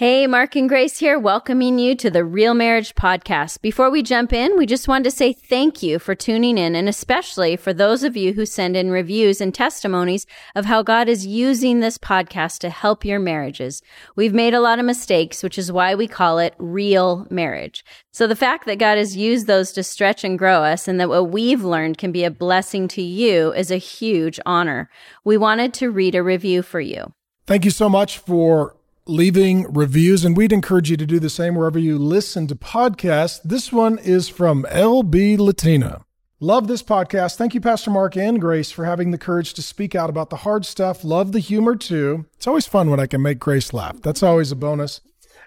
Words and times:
Hey, 0.00 0.26
Mark 0.26 0.56
and 0.56 0.66
Grace 0.66 0.98
here, 0.98 1.18
welcoming 1.18 1.78
you 1.78 1.94
to 1.96 2.08
the 2.08 2.24
Real 2.24 2.54
Marriage 2.54 2.94
Podcast. 2.94 3.60
Before 3.60 3.90
we 3.90 4.02
jump 4.02 4.32
in, 4.32 4.56
we 4.56 4.64
just 4.64 4.88
wanted 4.88 5.04
to 5.04 5.10
say 5.10 5.34
thank 5.34 5.82
you 5.82 5.98
for 5.98 6.14
tuning 6.14 6.56
in, 6.56 6.74
and 6.74 6.88
especially 6.88 7.54
for 7.54 7.74
those 7.74 8.02
of 8.02 8.16
you 8.16 8.32
who 8.32 8.46
send 8.46 8.78
in 8.78 8.90
reviews 8.90 9.42
and 9.42 9.54
testimonies 9.54 10.24
of 10.54 10.64
how 10.64 10.82
God 10.82 11.10
is 11.10 11.26
using 11.26 11.80
this 11.80 11.98
podcast 11.98 12.60
to 12.60 12.70
help 12.70 13.04
your 13.04 13.18
marriages. 13.20 13.82
We've 14.16 14.32
made 14.32 14.54
a 14.54 14.60
lot 14.62 14.78
of 14.78 14.86
mistakes, 14.86 15.42
which 15.42 15.58
is 15.58 15.70
why 15.70 15.94
we 15.94 16.08
call 16.08 16.38
it 16.38 16.54
Real 16.56 17.26
Marriage. 17.28 17.84
So 18.10 18.26
the 18.26 18.34
fact 18.34 18.64
that 18.64 18.78
God 18.78 18.96
has 18.96 19.18
used 19.18 19.46
those 19.46 19.70
to 19.72 19.82
stretch 19.82 20.24
and 20.24 20.38
grow 20.38 20.64
us 20.64 20.88
and 20.88 20.98
that 20.98 21.10
what 21.10 21.30
we've 21.30 21.62
learned 21.62 21.98
can 21.98 22.10
be 22.10 22.24
a 22.24 22.30
blessing 22.30 22.88
to 22.88 23.02
you 23.02 23.52
is 23.52 23.70
a 23.70 23.76
huge 23.76 24.40
honor. 24.46 24.88
We 25.24 25.36
wanted 25.36 25.74
to 25.74 25.90
read 25.90 26.14
a 26.14 26.22
review 26.22 26.62
for 26.62 26.80
you. 26.80 27.12
Thank 27.46 27.66
you 27.66 27.70
so 27.70 27.90
much 27.90 28.16
for 28.16 28.79
leaving 29.10 29.70
reviews, 29.72 30.24
and 30.24 30.36
we'd 30.36 30.52
encourage 30.52 30.90
you 30.90 30.96
to 30.96 31.04
do 31.04 31.18
the 31.18 31.28
same 31.28 31.54
wherever 31.54 31.78
you 31.78 31.98
listen 31.98 32.46
to 32.46 32.54
podcasts. 32.54 33.40
This 33.42 33.72
one 33.72 33.98
is 33.98 34.28
from 34.28 34.64
LB 34.70 35.38
Latina. 35.38 36.04
Love 36.38 36.68
this 36.68 36.82
podcast. 36.82 37.36
Thank 37.36 37.52
you, 37.52 37.60
Pastor 37.60 37.90
Mark 37.90 38.16
and 38.16 38.40
Grace, 38.40 38.70
for 38.70 38.86
having 38.86 39.10
the 39.10 39.18
courage 39.18 39.52
to 39.54 39.62
speak 39.62 39.94
out 39.94 40.08
about 40.08 40.30
the 40.30 40.36
hard 40.36 40.64
stuff. 40.64 41.04
Love 41.04 41.32
the 41.32 41.38
humor 41.38 41.76
too. 41.76 42.24
It's 42.36 42.46
always 42.46 42.66
fun 42.66 42.88
when 42.88 42.98
I 42.98 43.06
can 43.06 43.20
make 43.20 43.38
Grace 43.38 43.74
laugh. 43.74 44.00
That's 44.00 44.22
always 44.22 44.50
a 44.50 44.56
bonus. 44.56 45.02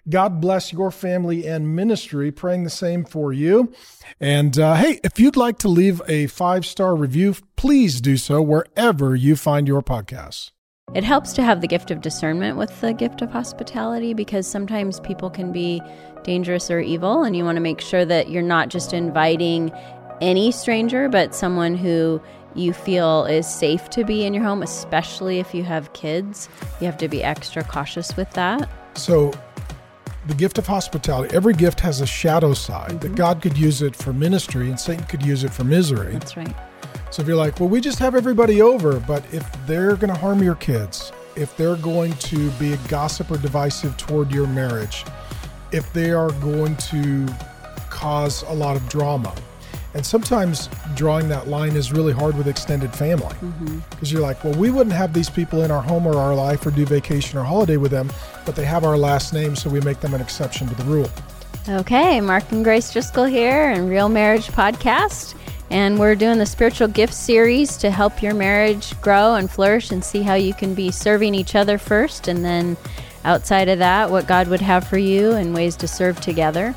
God 0.07 0.41
bless 0.41 0.73
your 0.73 0.91
family 0.91 1.47
and 1.47 1.75
ministry. 1.75 2.31
Praying 2.31 2.65
the 2.65 2.69
same 2.69 3.05
for 3.05 3.33
you. 3.33 3.73
And 4.19 4.59
uh, 4.59 4.75
hey, 4.75 4.99
if 5.03 5.19
you'd 5.19 5.37
like 5.37 5.57
to 5.59 5.67
leave 5.67 6.01
a 6.07 6.27
five 6.27 6.65
star 6.65 6.95
review, 6.95 7.35
please 7.55 8.01
do 8.01 8.17
so 8.17 8.41
wherever 8.41 9.15
you 9.15 9.35
find 9.35 9.67
your 9.67 9.81
podcasts. 9.81 10.51
It 10.93 11.03
helps 11.03 11.33
to 11.33 11.43
have 11.43 11.61
the 11.61 11.67
gift 11.67 11.89
of 11.89 12.01
discernment 12.01 12.55
with 12.55 12.79
the 12.81 12.93
gift 12.93 13.23
of 13.23 13.31
hospitality 13.31 14.13
because 14.13 14.45
sometimes 14.45 14.99
people 14.99 15.29
can 15.29 15.51
be 15.51 15.81
dangerous 16.23 16.69
or 16.69 16.79
evil, 16.79 17.23
and 17.23 17.35
you 17.35 17.43
want 17.43 17.55
to 17.55 17.61
make 17.61 17.81
sure 17.81 18.05
that 18.05 18.29
you're 18.29 18.43
not 18.43 18.69
just 18.69 18.93
inviting 18.93 19.71
any 20.21 20.51
stranger, 20.51 21.09
but 21.09 21.33
someone 21.33 21.75
who 21.75 22.21
you 22.53 22.73
feel 22.73 23.25
is 23.25 23.47
safe 23.47 23.89
to 23.89 24.03
be 24.03 24.23
in 24.23 24.35
your 24.35 24.43
home, 24.43 24.61
especially 24.61 25.39
if 25.39 25.55
you 25.55 25.63
have 25.63 25.91
kids. 25.93 26.47
You 26.79 26.85
have 26.85 26.97
to 26.97 27.07
be 27.07 27.23
extra 27.23 27.63
cautious 27.63 28.15
with 28.15 28.29
that. 28.33 28.69
So, 28.93 29.33
the 30.27 30.35
gift 30.35 30.59
of 30.59 30.67
hospitality, 30.67 31.35
every 31.35 31.55
gift 31.55 31.79
has 31.79 32.01
a 32.01 32.05
shadow 32.05 32.53
side 32.53 32.89
mm-hmm. 32.89 32.99
that 32.99 33.15
God 33.15 33.41
could 33.41 33.57
use 33.57 33.81
it 33.81 33.95
for 33.95 34.13
ministry 34.13 34.69
and 34.69 34.79
Satan 34.79 35.05
could 35.05 35.25
use 35.25 35.43
it 35.43 35.51
for 35.51 35.63
misery. 35.63 36.13
That's 36.13 36.37
right. 36.37 36.55
So 37.13 37.21
if 37.21 37.27
you're 37.27 37.37
like, 37.37 37.59
well, 37.59 37.69
we 37.69 37.79
just 37.79 37.99
have 37.99 38.15
everybody 38.15 38.63
over, 38.63 38.99
but 38.99 39.23
if 39.31 39.47
they're 39.67 39.95
going 39.95 40.11
to 40.11 40.19
harm 40.19 40.41
your 40.41 40.55
kids, 40.55 41.11
if 41.35 41.55
they're 41.55 41.75
going 41.75 42.13
to 42.13 42.49
be 42.53 42.73
a 42.73 42.77
gossip 42.87 43.29
or 43.29 43.37
divisive 43.37 43.95
toward 43.97 44.31
your 44.31 44.47
marriage, 44.47 45.05
if 45.71 45.93
they 45.93 46.09
are 46.09 46.31
going 46.31 46.75
to 46.77 47.27
cause 47.91 48.41
a 48.47 48.51
lot 48.51 48.75
of 48.75 48.89
drama, 48.89 49.31
and 49.93 50.03
sometimes 50.03 50.69
drawing 50.95 51.29
that 51.29 51.47
line 51.47 51.75
is 51.75 51.91
really 51.91 52.13
hard 52.13 52.35
with 52.35 52.47
extended 52.47 52.91
family 52.95 53.27
because 53.27 53.43
mm-hmm. 53.43 54.05
you're 54.07 54.19
like, 54.19 54.43
well, 54.43 54.55
we 54.55 54.71
wouldn't 54.71 54.95
have 54.95 55.13
these 55.13 55.29
people 55.29 55.61
in 55.61 55.69
our 55.69 55.83
home 55.83 56.07
or 56.07 56.15
our 56.15 56.33
life 56.33 56.65
or 56.65 56.71
do 56.71 56.83
vacation 56.83 57.37
or 57.37 57.43
holiday 57.43 57.77
with 57.77 57.91
them, 57.91 58.11
but 58.43 58.55
they 58.55 58.65
have 58.65 58.83
our 58.83 58.97
last 58.97 59.35
name, 59.35 59.55
so 59.55 59.69
we 59.69 59.79
make 59.81 59.99
them 59.99 60.15
an 60.15 60.21
exception 60.21 60.67
to 60.67 60.73
the 60.73 60.83
rule. 60.85 61.11
Okay, 61.69 62.19
Mark 62.21 62.51
and 62.51 62.63
Grace 62.63 62.91
Driscoll 62.91 63.25
here 63.25 63.69
and 63.69 63.87
Real 63.87 64.09
Marriage 64.09 64.47
Podcast. 64.47 65.35
And 65.73 65.97
we're 65.97 66.13
doing 66.13 66.37
the 66.37 66.45
spiritual 66.45 66.87
gift 66.87 67.15
series 67.15 67.77
to 67.77 67.89
help 67.89 68.21
your 68.21 68.35
marriage 68.35 68.93
grow 69.01 69.33
and 69.33 69.49
flourish 69.49 69.89
and 69.89 70.05
see 70.05 70.21
how 70.21 70.35
you 70.35 70.53
can 70.53 70.75
be 70.75 70.91
serving 70.91 71.33
each 71.33 71.55
other 71.55 71.79
first. 71.79 72.27
And 72.27 72.45
then 72.45 72.77
outside 73.23 73.67
of 73.69 73.79
that, 73.79 74.11
what 74.11 74.27
God 74.27 74.49
would 74.49 74.61
have 74.61 74.87
for 74.87 74.99
you 74.99 75.31
and 75.31 75.51
ways 75.51 75.75
to 75.77 75.87
serve 75.87 76.21
together. 76.21 76.75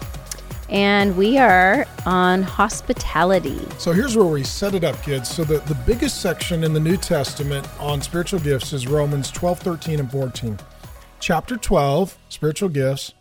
And 0.70 1.14
we 1.14 1.36
are 1.36 1.84
on 2.06 2.42
hospitality. 2.42 3.60
So 3.76 3.92
here's 3.92 4.16
where 4.16 4.24
we 4.24 4.42
set 4.42 4.74
it 4.74 4.82
up, 4.82 5.02
kids. 5.02 5.28
So 5.28 5.44
the, 5.44 5.58
the 5.58 5.76
biggest 5.86 6.22
section 6.22 6.64
in 6.64 6.72
the 6.72 6.80
New 6.80 6.96
Testament 6.96 7.68
on 7.78 8.00
spiritual 8.00 8.40
gifts 8.40 8.72
is 8.72 8.86
Romans 8.86 9.30
12, 9.30 9.58
13, 9.58 10.00
and 10.00 10.10
14. 10.10 10.58
Chapter 11.20 11.58
12, 11.58 12.16
spiritual 12.30 12.70
gifts. 12.70 13.12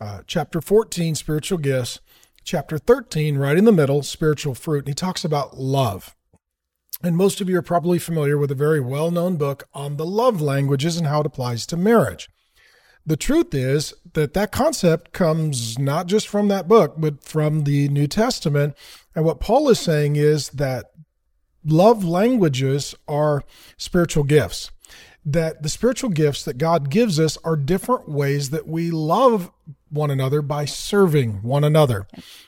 Uh, 0.00 0.22
chapter 0.26 0.62
14, 0.62 1.14
spiritual 1.16 1.58
gifts 1.58 2.00
chapter 2.44 2.78
13, 2.78 3.36
right 3.36 3.56
in 3.56 3.64
the 3.64 3.72
middle, 3.72 4.02
spiritual 4.02 4.54
fruit. 4.54 4.80
And 4.80 4.88
he 4.88 4.94
talks 4.94 5.24
about 5.24 5.58
love. 5.58 6.14
And 7.02 7.16
most 7.16 7.40
of 7.40 7.48
you 7.48 7.58
are 7.58 7.62
probably 7.62 7.98
familiar 7.98 8.38
with 8.38 8.50
a 8.50 8.56
very 8.56 8.80
well 8.80 9.10
known 9.10 9.36
book 9.36 9.68
on 9.74 9.96
the 9.96 10.06
love 10.06 10.40
languages 10.40 10.96
and 10.96 11.06
how 11.06 11.20
it 11.20 11.26
applies 11.26 11.66
to 11.66 11.76
marriage. 11.76 12.28
The 13.04 13.16
truth 13.16 13.52
is 13.52 13.94
that 14.12 14.34
that 14.34 14.52
concept 14.52 15.12
comes 15.12 15.78
not 15.78 16.06
just 16.06 16.28
from 16.28 16.46
that 16.48 16.68
book, 16.68 16.94
but 16.96 17.24
from 17.24 17.64
the 17.64 17.88
New 17.88 18.06
Testament. 18.06 18.76
And 19.16 19.24
what 19.24 19.40
Paul 19.40 19.68
is 19.68 19.80
saying 19.80 20.14
is 20.14 20.50
that 20.50 20.92
love 21.64 22.04
languages 22.04 22.94
are 23.08 23.42
spiritual 23.76 24.22
gifts 24.22 24.70
that 25.24 25.62
the 25.62 25.68
spiritual 25.68 26.10
gifts 26.10 26.44
that 26.44 26.58
God 26.58 26.90
gives 26.90 27.20
us 27.20 27.38
are 27.44 27.56
different 27.56 28.08
ways 28.08 28.50
that 28.50 28.66
we 28.66 28.90
love 28.90 29.50
one 29.88 30.10
another 30.10 30.42
by 30.42 30.64
serving 30.64 31.42
one 31.42 31.62
another. 31.62 32.06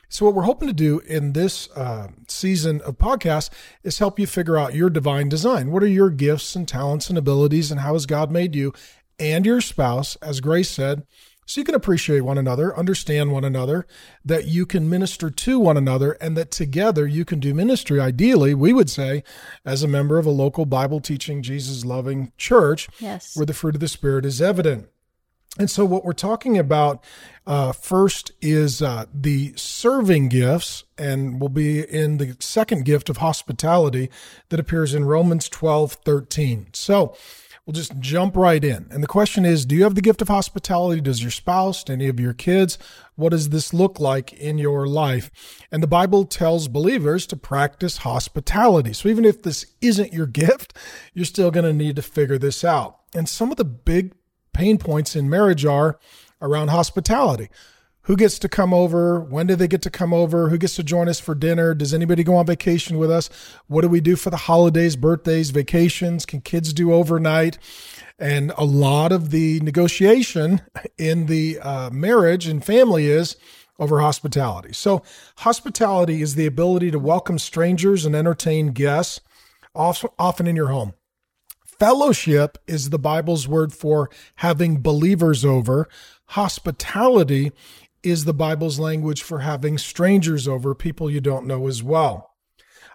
So, 0.09 0.25
what 0.25 0.35
we're 0.35 0.43
hoping 0.43 0.69
to 0.69 0.75
do 0.75 1.01
in 1.01 1.33
this 1.33 1.69
uh, 1.73 2.09
season 2.29 2.81
of 2.83 2.99
podcasts 2.99 3.51
is 3.83 3.99
help 3.99 4.19
you 4.19 4.27
figure 4.27 4.57
out 4.57 4.75
your 4.75 4.91
divine 4.91 5.29
design. 5.29 5.71
What 5.71 5.83
are 5.83 5.89
your 5.89 6.11
gifts 6.11 6.57
and 6.57 6.67
talents 6.67 7.09
and 7.09 7.19
abilities, 7.19 7.71
and 7.71 7.81
how 7.81 7.93
has 7.93 8.07
God 8.07 8.31
made 8.31 8.55
you 8.55 8.73
and 9.19 9.47
your 9.47 9.61
spouse, 9.61 10.17
as 10.17 10.41
Grace 10.41 10.71
said, 10.71 11.07
so 11.47 11.61
you 11.61 11.65
can 11.65 11.75
appreciate 11.75 12.21
one 12.21 12.39
another, 12.39 12.77
understand 12.77 13.33
one 13.33 13.45
another, 13.45 13.87
that 14.25 14.47
you 14.47 14.67
can 14.67 14.89
minister 14.89 15.31
to 15.31 15.59
one 15.59 15.77
another, 15.77 16.13
and 16.21 16.37
that 16.37 16.51
together 16.51 17.07
you 17.07 17.25
can 17.25 17.41
do 17.41 17.55
ministry. 17.55 18.01
Ideally, 18.01 18.55
we 18.55 18.73
would 18.73 18.91
say, 18.91 19.23
as 19.65 19.83
a 19.83 19.89
member 19.89 20.19
of 20.19 20.27
a 20.27 20.31
local 20.31 20.67
Bible 20.67 21.01
teaching, 21.01 21.43
Jesus 21.43 21.85
loving 21.85 22.33
church, 22.37 22.89
yes. 22.99 23.37
where 23.37 23.47
the 23.47 23.55
fruit 23.55 23.75
of 23.75 23.81
the 23.81 23.89
Spirit 23.89 24.25
is 24.25 24.41
evident. 24.41 24.89
And 25.57 25.71
so, 25.71 25.85
what 25.85 26.05
we're 26.05 26.15
talking 26.15 26.59
about 26.59 27.05
uh, 27.47 27.71
first 27.71 28.33
is 28.41 28.83
uh, 28.83 29.07
the 29.15 29.53
serving 29.55 30.29
gifts, 30.29 30.83
and 30.99 31.41
will 31.41 31.49
be 31.49 31.81
in 31.81 32.17
the 32.17 32.37
second 32.41 32.85
gift 32.85 33.09
of 33.09 33.19
hospitality 33.19 34.11
that 34.49 34.59
appears 34.59 34.95
in 34.95 35.05
Romans 35.05 35.49
12 35.49 35.93
13. 36.05 36.69
So, 36.73 37.17
We'll 37.67 37.73
just 37.73 37.99
jump 37.99 38.37
right 38.37 38.63
in. 38.63 38.89
And 38.91 39.03
the 39.03 39.09
question 39.09 39.47
is 39.47 39.65
Do 39.65 39.75
you 39.75 39.85
have 39.85 39.95
the 39.95 40.03
gift 40.03 40.21
of 40.21 40.29
hospitality? 40.29 41.01
Does 41.01 41.23
your 41.23 41.31
spouse, 41.31 41.89
any 41.89 42.09
of 42.09 42.21
your 42.21 42.35
kids? 42.35 42.77
What 43.17 43.31
does 43.31 43.49
this 43.49 43.73
look 43.73 43.99
like 43.99 44.35
in 44.35 44.59
your 44.59 44.87
life? 44.87 45.31
And 45.73 45.83
the 45.83 45.87
Bible 45.87 46.27
tells 46.27 46.69
believers 46.69 47.27
to 47.29 47.37
practice 47.37 47.99
hospitality. 47.99 48.93
So 48.93 49.09
even 49.09 49.25
if 49.25 49.43
this 49.43 49.65
isn't 49.81 50.13
your 50.13 50.27
gift, 50.27 50.77
you're 51.15 51.25
still 51.25 51.51
going 51.51 51.65
to 51.65 51.73
need 51.73 51.97
to 51.97 52.03
figure 52.03 52.39
this 52.39 52.65
out. 52.65 53.01
And 53.15 53.29
some 53.29 53.51
of 53.51 53.57
the 53.57 53.65
big 53.65 54.13
pain 54.53 54.77
points 54.77 55.17
in 55.17 55.31
marriage 55.31 55.65
are 55.65 55.99
around 56.43 56.69
hospitality 56.69 57.49
who 58.05 58.17
gets 58.17 58.39
to 58.41 58.49
come 58.49 58.73
over? 58.73 59.21
When 59.21 59.47
do 59.47 59.57
they 59.57 59.69
get 59.69 59.83
to 59.83 59.91
come 59.91 60.13
over? 60.13 60.49
Who 60.49 60.59
gets 60.59 60.77
to 60.77 60.83
join 60.83 61.09
us 61.09 61.21
for 61.21 61.35
dinner? 61.35 61.75
Does 61.75 61.93
anybody 61.93 62.23
go 62.23 62.37
on 62.37 62.47
vacation 62.47 62.99
with 62.99 63.11
us? 63.11 63.29
What 63.67 63.83
do 63.83 63.89
we 63.89 64.01
do 64.01 64.17
for 64.17 64.31
the 64.31 64.37
holidays 64.37 64.97
birthdays 64.97 65.51
vacations? 65.51 66.27
Can 66.27 66.41
kids 66.41 66.73
do 66.73 66.93
overnight? 66.93 67.59
And 68.19 68.53
a 68.57 68.65
lot 68.65 69.11
of 69.11 69.31
the 69.31 69.61
negotiation 69.61 70.61
in 70.99 71.27
the 71.27 71.59
uh, 71.61 71.91
marriage 71.91 72.47
and 72.47 72.65
family 72.65 73.07
is 73.07 73.37
over 73.79 74.01
hospitality. 74.01 74.73
So 74.73 75.03
hospitality 75.39 76.23
is 76.23 76.35
the 76.35 76.47
ability 76.47 76.91
to 76.93 76.99
welcome 76.99 77.39
strangers 77.39 78.05
and 78.05 78.15
entertain 78.15 78.69
guests 78.69 79.21
often 79.75 80.47
in 80.47 80.57
your 80.57 80.69
home. 80.69 80.95
Fellowship 81.79 82.57
is 82.69 82.91
the 82.91 82.99
bible's 82.99 83.49
word 83.49 83.73
for 83.73 84.09
having 84.37 84.81
believers 84.81 85.45
over. 85.45 85.89
Hospitality 86.27 87.51
is 88.05 88.25
the 88.25 88.35
Bible's 88.35 88.79
language 88.79 89.23
for 89.23 89.41
having 89.41 89.79
strangers 89.79 90.47
over, 90.47 90.75
people 90.75 91.11
you 91.11 91.21
don't 91.21 91.47
know 91.47 91.67
as 91.67 91.83
well. 91.83 92.35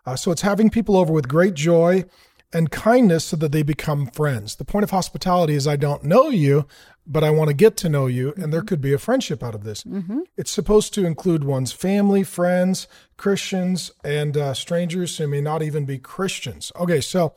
Uh, 0.06 0.16
so 0.16 0.32
it's 0.32 0.42
having 0.42 0.70
people 0.70 0.96
over 0.96 1.12
with 1.12 1.28
great 1.28 1.54
joy 1.54 2.06
and 2.52 2.72
kindness 2.72 3.26
so 3.26 3.38
that 3.38 3.52
they 3.52 3.64
become 3.64 4.08
friends. 4.08 4.56
The 4.56 4.66
point 4.66 4.84
of 4.84 4.90
hospitality 4.90 5.54
is 5.54 5.68
I 5.68 5.76
don't 5.76 6.04
know 6.04 6.30
you, 6.30 6.66
but 7.06 7.24
I 7.24 7.30
want 7.30 7.50
to 7.50 7.54
get 7.54 7.76
to 7.78 7.90
know 7.90 8.08
you, 8.08 8.34
and 8.38 8.54
there 8.54 8.62
mm-hmm. 8.62 8.68
could 8.68 8.82
be 8.82 8.94
a 8.94 8.98
friendship 8.98 9.44
out 9.44 9.56
of 9.56 9.64
this. 9.64 9.84
Mm-hmm. 9.84 10.22
It's 10.38 10.52
supposed 10.52 10.94
to 10.94 11.06
include 11.06 11.44
one's 11.44 11.72
family, 11.72 12.24
friends, 12.24 12.88
Christians, 13.18 13.92
and 14.04 14.38
uh, 14.38 14.54
strangers 14.54 15.18
who 15.18 15.28
may 15.28 15.42
not 15.42 15.62
even 15.62 15.86
be 15.86 15.98
Christians. 15.98 16.72
Okay, 16.80 17.02
so 17.02 17.34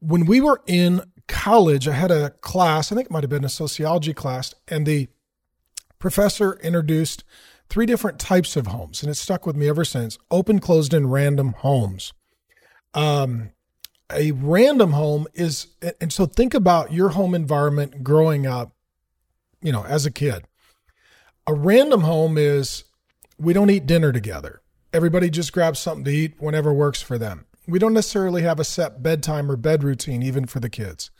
when 0.00 0.26
we 0.26 0.40
were 0.40 0.62
in 0.66 1.02
college, 1.28 1.86
I 1.86 1.92
had 1.92 2.10
a 2.10 2.30
class, 2.30 2.90
I 2.90 2.96
think 2.96 3.06
it 3.06 3.12
might 3.12 3.22
have 3.22 3.30
been 3.30 3.44
a 3.44 3.48
sociology 3.48 4.14
class, 4.14 4.54
and 4.66 4.86
the 4.86 5.08
professor 5.98 6.54
introduced 6.62 7.24
three 7.68 7.86
different 7.86 8.18
types 8.18 8.56
of 8.56 8.68
homes, 8.68 9.02
and 9.02 9.10
it's 9.10 9.20
stuck 9.20 9.46
with 9.46 9.56
me 9.56 9.68
ever 9.68 9.84
since 9.84 10.18
open, 10.30 10.58
closed, 10.58 10.94
and 10.94 11.12
random 11.12 11.52
homes. 11.52 12.12
Um, 12.94 13.50
a 14.10 14.32
random 14.32 14.92
home 14.92 15.26
is, 15.34 15.68
and 16.00 16.12
so 16.12 16.24
think 16.26 16.54
about 16.54 16.92
your 16.92 17.10
home 17.10 17.34
environment 17.34 18.02
growing 18.02 18.46
up. 18.46 18.72
you 19.60 19.72
know, 19.72 19.84
as 19.84 20.06
a 20.06 20.10
kid. 20.10 20.44
A 21.46 21.52
random 21.54 22.02
home 22.02 22.38
is 22.38 22.84
we 23.38 23.52
don't 23.52 23.70
eat 23.70 23.86
dinner 23.86 24.12
together. 24.12 24.62
Everybody 24.92 25.30
just 25.30 25.52
grabs 25.52 25.78
something 25.78 26.04
to 26.04 26.10
eat 26.10 26.34
whenever 26.38 26.72
works 26.72 27.02
for 27.02 27.18
them. 27.18 27.46
We 27.66 27.78
don't 27.78 27.92
necessarily 27.92 28.42
have 28.42 28.60
a 28.60 28.64
set 28.64 29.02
bedtime 29.02 29.50
or 29.50 29.56
bed 29.56 29.82
routine, 29.82 30.22
even 30.22 30.46
for 30.46 30.60
the 30.60 30.70
kids. 30.70 31.10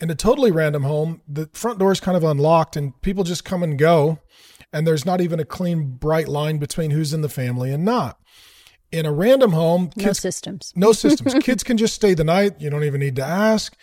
In 0.00 0.10
a 0.10 0.14
totally 0.14 0.50
random 0.50 0.82
home, 0.82 1.22
the 1.26 1.48
front 1.52 1.78
door 1.78 1.92
is 1.92 2.00
kind 2.00 2.16
of 2.16 2.24
unlocked 2.24 2.76
and 2.76 3.00
people 3.00 3.24
just 3.24 3.44
come 3.44 3.62
and 3.62 3.78
go. 3.78 4.18
And 4.72 4.86
there's 4.86 5.06
not 5.06 5.20
even 5.20 5.40
a 5.40 5.44
clean, 5.44 5.96
bright 5.96 6.28
line 6.28 6.58
between 6.58 6.90
who's 6.90 7.14
in 7.14 7.22
the 7.22 7.28
family 7.28 7.72
and 7.72 7.84
not. 7.84 8.18
In 8.92 9.06
a 9.06 9.12
random 9.12 9.52
home, 9.52 9.88
kids, 9.88 10.04
no 10.04 10.12
systems. 10.12 10.72
No 10.76 10.92
systems. 10.92 11.34
kids 11.42 11.62
can 11.62 11.76
just 11.76 11.94
stay 11.94 12.14
the 12.14 12.24
night. 12.24 12.60
You 12.60 12.70
don't 12.70 12.84
even 12.84 13.00
need 13.00 13.16
to 13.16 13.24
ask. 13.24 13.74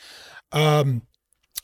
Um, 0.52 1.02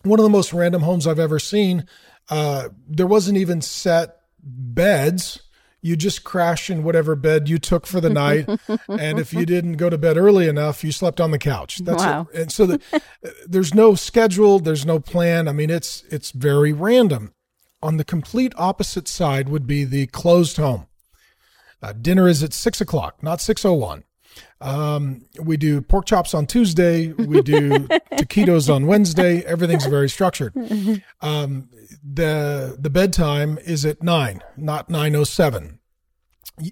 one 0.03 0.19
of 0.19 0.23
the 0.23 0.29
most 0.29 0.53
random 0.53 0.81
homes 0.81 1.05
I've 1.05 1.19
ever 1.19 1.39
seen. 1.39 1.85
Uh, 2.29 2.69
there 2.87 3.07
wasn't 3.07 3.37
even 3.37 3.61
set 3.61 4.15
beds 4.41 5.41
you 5.81 5.95
just 5.95 6.23
crash 6.23 6.69
in 6.69 6.83
whatever 6.83 7.15
bed 7.15 7.47
you 7.47 7.57
took 7.57 7.87
for 7.87 8.01
the 8.01 8.09
night. 8.09 8.47
and 8.87 9.19
if 9.19 9.33
you 9.33 9.45
didn't 9.45 9.73
go 9.73 9.89
to 9.89 9.97
bed 9.97 10.17
early 10.17 10.47
enough, 10.47 10.83
you 10.83 10.91
slept 10.91 11.21
on 11.21 11.31
the 11.31 11.39
couch. 11.39 11.77
That's 11.79 12.03
wow. 12.03 12.27
it. 12.33 12.41
And 12.41 12.51
so 12.51 12.65
the, 12.65 13.01
there's 13.47 13.73
no 13.73 13.95
schedule, 13.95 14.59
there's 14.59 14.85
no 14.85 14.99
plan. 14.99 15.47
I 15.47 15.53
mean, 15.53 15.69
it's 15.69 16.03
it's 16.09 16.31
very 16.31 16.73
random. 16.73 17.33
On 17.81 17.95
the 17.95 18.03
complete 18.03 18.53
opposite 18.57 19.07
side 19.07 19.47
would 19.47 19.65
be 19.65 19.85
the 19.85 20.07
closed 20.07 20.57
home. 20.57 20.87
Uh, 21.81 21.93
dinner 21.93 22.27
is 22.27 22.43
at 22.43 22.51
six 22.51 22.81
o'clock, 22.81 23.23
not 23.23 23.39
six 23.39 23.63
o 23.63 23.69
oh 23.69 23.73
one. 23.73 24.03
Um, 24.61 25.25
we 25.41 25.57
do 25.57 25.81
pork 25.81 26.05
chops 26.05 26.33
on 26.33 26.45
Tuesday. 26.45 27.13
We 27.13 27.41
do 27.41 27.69
taquitos 28.13 28.73
on 28.73 28.87
Wednesday. 28.87 29.43
Everything's 29.45 29.85
very 29.85 30.09
structured. 30.09 30.53
Um, 31.21 31.69
the 32.01 32.77
the 32.79 32.89
bedtime 32.89 33.57
is 33.65 33.85
at 33.85 34.01
nine, 34.01 34.41
not 34.55 34.89
nine 34.89 35.15
oh 35.15 35.25
seven. 35.25 35.79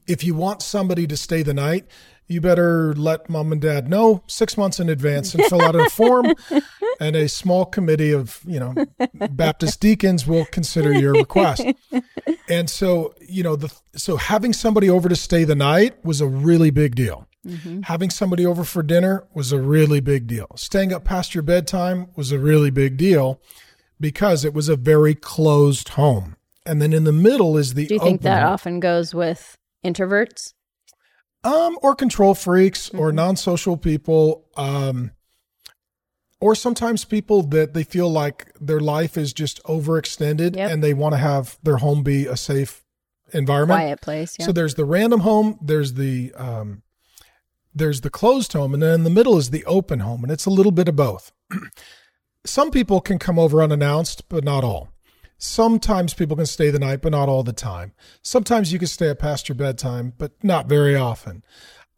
If 0.05 0.23
you 0.23 0.35
want 0.35 0.61
somebody 0.61 1.05
to 1.07 1.17
stay 1.17 1.43
the 1.43 1.53
night, 1.53 1.85
you 2.27 2.41
better 2.41 2.93
let 2.95 3.29
mom 3.29 3.51
and 3.51 3.61
dad 3.61 3.89
know 3.89 4.23
six 4.27 4.57
months 4.57 4.79
in 4.79 4.89
advance 4.89 5.33
and 5.33 5.43
fill 5.45 5.61
out 5.61 5.75
a 5.75 5.89
form 5.89 6.33
and 6.99 7.15
a 7.15 7.27
small 7.27 7.65
committee 7.65 8.11
of 8.11 8.41
you 8.45 8.59
know 8.59 8.75
baptist 9.31 9.79
deacons 9.79 10.27
will 10.27 10.45
consider 10.45 10.93
your 10.93 11.13
request 11.13 11.65
and 12.49 12.69
so 12.69 13.13
you 13.27 13.43
know 13.43 13.55
the 13.55 13.73
so 13.95 14.17
having 14.17 14.53
somebody 14.53 14.89
over 14.89 15.07
to 15.07 15.15
stay 15.15 15.43
the 15.43 15.55
night 15.55 16.03
was 16.05 16.21
a 16.21 16.27
really 16.27 16.69
big 16.69 16.95
deal 16.95 17.27
Mm-hmm. 17.47 17.81
Having 17.81 18.09
somebody 18.09 18.45
over 18.45 18.63
for 18.63 18.83
dinner 18.83 19.25
was 19.33 19.51
a 19.51 19.59
really 19.59 19.99
big 19.99 20.27
deal. 20.27 20.47
Staying 20.55 20.93
up 20.93 21.03
past 21.03 21.33
your 21.33 21.41
bedtime 21.41 22.09
was 22.15 22.31
a 22.31 22.39
really 22.39 22.69
big 22.69 22.97
deal 22.97 23.41
because 23.99 24.45
it 24.45 24.53
was 24.53 24.69
a 24.69 24.75
very 24.75 25.15
closed 25.15 25.89
home. 25.89 26.35
And 26.65 26.81
then 26.81 26.91
in 26.93 27.05
the 27.05 27.13
middle 27.13 27.57
is 27.57 27.73
the 27.73 27.87
Do 27.87 27.95
you 27.95 27.99
think 27.99 28.21
that 28.23 28.43
home. 28.43 28.51
often 28.53 28.79
goes 28.79 29.15
with 29.15 29.57
introverts? 29.85 30.53
Um, 31.43 31.79
or 31.81 31.95
control 31.95 32.35
freaks 32.35 32.89
mm-hmm. 32.89 32.99
or 32.99 33.11
non-social 33.11 33.77
people. 33.77 34.45
Um, 34.57 35.11
or 36.39 36.53
sometimes 36.55 37.05
people 37.05 37.41
that 37.43 37.73
they 37.73 37.83
feel 37.83 38.09
like 38.09 38.51
their 38.59 38.79
life 38.79 39.17
is 39.17 39.33
just 39.33 39.63
overextended 39.63 40.55
yep. 40.55 40.71
and 40.71 40.83
they 40.83 40.93
want 40.93 41.13
to 41.13 41.17
have 41.17 41.57
their 41.63 41.77
home 41.77 42.03
be 42.03 42.25
a 42.27 42.37
safe 42.37 42.83
environment. 43.33 43.79
Quiet 43.79 44.01
place. 44.01 44.35
Yeah. 44.37 44.45
So 44.45 44.51
there's 44.51 44.75
the 44.75 44.85
random 44.85 45.21
home, 45.21 45.57
there's 45.61 45.93
the 45.93 46.33
um, 46.35 46.83
there's 47.77 48.01
the 48.01 48.09
closed 48.09 48.53
home, 48.53 48.73
and 48.73 48.81
then 48.81 48.93
in 48.93 49.03
the 49.03 49.09
middle 49.09 49.37
is 49.37 49.49
the 49.49 49.65
open 49.65 49.99
home, 49.99 50.23
and 50.23 50.31
it's 50.31 50.45
a 50.45 50.51
little 50.51 50.71
bit 50.71 50.87
of 50.87 50.95
both. 50.95 51.31
Some 52.45 52.71
people 52.71 53.01
can 53.01 53.19
come 53.19 53.37
over 53.37 53.61
unannounced, 53.61 54.29
but 54.29 54.43
not 54.43 54.63
all. 54.63 54.89
Sometimes 55.37 56.13
people 56.13 56.35
can 56.35 56.45
stay 56.45 56.71
the 56.71 56.79
night, 56.79 57.01
but 57.01 57.11
not 57.11 57.29
all 57.29 57.43
the 57.43 57.53
time. 57.53 57.93
Sometimes 58.23 58.73
you 58.73 58.79
can 58.79 58.87
stay 58.87 59.09
up 59.09 59.19
past 59.19 59.47
your 59.47 59.55
bedtime, 59.55 60.13
but 60.17 60.31
not 60.43 60.67
very 60.67 60.95
often. 60.95 61.43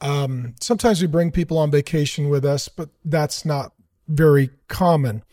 Um, 0.01 0.55
sometimes 0.59 1.01
we 1.01 1.07
bring 1.07 1.31
people 1.31 1.57
on 1.57 1.71
vacation 1.71 2.29
with 2.29 2.43
us, 2.43 2.67
but 2.67 2.89
that's 3.05 3.45
not 3.45 3.73
very 4.07 4.49
common. 4.67 5.23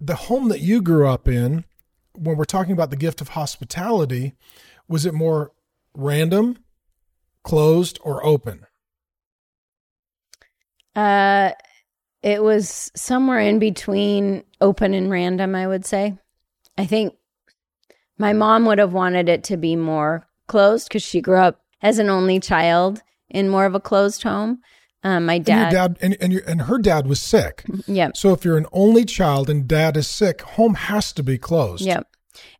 The 0.00 0.14
home 0.14 0.48
that 0.48 0.60
you 0.60 0.82
grew 0.82 1.06
up 1.06 1.28
in, 1.28 1.64
when 2.14 2.36
we're 2.36 2.44
talking 2.44 2.72
about 2.72 2.90
the 2.90 2.96
gift 2.96 3.20
of 3.20 3.30
hospitality, 3.30 4.34
was 4.88 5.06
it 5.06 5.14
more 5.14 5.52
random, 5.94 6.58
closed, 7.44 7.98
or 8.02 8.24
open? 8.24 8.66
Uh, 10.98 11.52
it 12.24 12.42
was 12.42 12.90
somewhere 12.96 13.38
in 13.38 13.60
between 13.60 14.42
open 14.60 14.94
and 14.94 15.10
random, 15.12 15.54
I 15.54 15.68
would 15.68 15.86
say. 15.86 16.18
I 16.76 16.86
think 16.86 17.14
my 18.18 18.32
mom 18.32 18.66
would 18.66 18.80
have 18.80 18.92
wanted 18.92 19.28
it 19.28 19.44
to 19.44 19.56
be 19.56 19.76
more 19.76 20.26
closed 20.48 20.88
because 20.88 21.04
she 21.04 21.20
grew 21.20 21.38
up 21.38 21.60
as 21.82 22.00
an 22.00 22.10
only 22.10 22.40
child 22.40 23.02
in 23.30 23.48
more 23.48 23.64
of 23.64 23.76
a 23.76 23.80
closed 23.80 24.24
home. 24.24 24.60
Um, 25.04 25.26
my 25.26 25.38
dad, 25.38 25.66
and, 25.66 25.72
dad 25.72 25.98
and 26.00 26.16
and, 26.20 26.32
your, 26.32 26.42
and 26.48 26.62
her 26.62 26.78
dad 26.78 27.06
was 27.06 27.20
sick. 27.20 27.64
Yep. 27.86 28.16
So 28.16 28.32
if 28.32 28.44
you're 28.44 28.58
an 28.58 28.66
only 28.72 29.04
child 29.04 29.48
and 29.48 29.68
dad 29.68 29.96
is 29.96 30.08
sick, 30.08 30.42
home 30.42 30.74
has 30.74 31.12
to 31.12 31.22
be 31.22 31.38
closed. 31.38 31.84
Yep. 31.84 32.08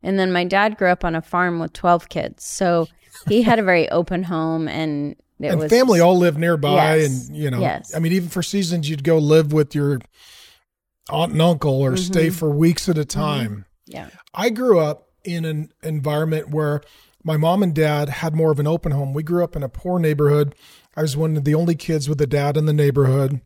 And 0.00 0.16
then 0.16 0.30
my 0.30 0.44
dad 0.44 0.78
grew 0.78 0.90
up 0.90 1.04
on 1.04 1.16
a 1.16 1.22
farm 1.22 1.58
with 1.58 1.72
12 1.72 2.08
kids. 2.08 2.44
So 2.44 2.86
he 3.26 3.42
had 3.42 3.58
a 3.58 3.64
very 3.64 3.90
open 3.90 4.22
home 4.22 4.68
and 4.68 5.16
it 5.40 5.48
and 5.48 5.60
was, 5.60 5.70
family 5.70 6.00
all 6.00 6.18
live 6.18 6.36
nearby, 6.36 6.96
yes, 6.96 7.28
and 7.28 7.36
you 7.36 7.50
know, 7.50 7.60
yes. 7.60 7.94
I 7.94 8.00
mean, 8.00 8.12
even 8.12 8.28
for 8.28 8.42
seasons, 8.42 8.88
you'd 8.88 9.04
go 9.04 9.18
live 9.18 9.52
with 9.52 9.74
your 9.74 10.00
aunt 11.10 11.32
and 11.32 11.42
uncle, 11.42 11.80
or 11.80 11.92
mm-hmm. 11.92 12.12
stay 12.12 12.30
for 12.30 12.50
weeks 12.50 12.88
at 12.88 12.98
a 12.98 13.02
mm-hmm. 13.02 13.20
time. 13.20 13.50
Mm-hmm. 13.50 13.62
Yeah, 13.86 14.10
I 14.34 14.50
grew 14.50 14.80
up 14.80 15.08
in 15.24 15.44
an 15.44 15.70
environment 15.82 16.50
where 16.50 16.82
my 17.22 17.36
mom 17.36 17.62
and 17.62 17.74
dad 17.74 18.08
had 18.08 18.34
more 18.34 18.50
of 18.50 18.58
an 18.58 18.66
open 18.66 18.92
home. 18.92 19.14
We 19.14 19.22
grew 19.22 19.44
up 19.44 19.54
in 19.54 19.62
a 19.62 19.68
poor 19.68 19.98
neighborhood. 19.98 20.54
I 20.96 21.02
was 21.02 21.16
one 21.16 21.36
of 21.36 21.44
the 21.44 21.54
only 21.54 21.74
kids 21.74 22.08
with 22.08 22.20
a 22.20 22.26
dad 22.26 22.56
in 22.56 22.66
the 22.66 22.72
neighborhood, 22.72 23.40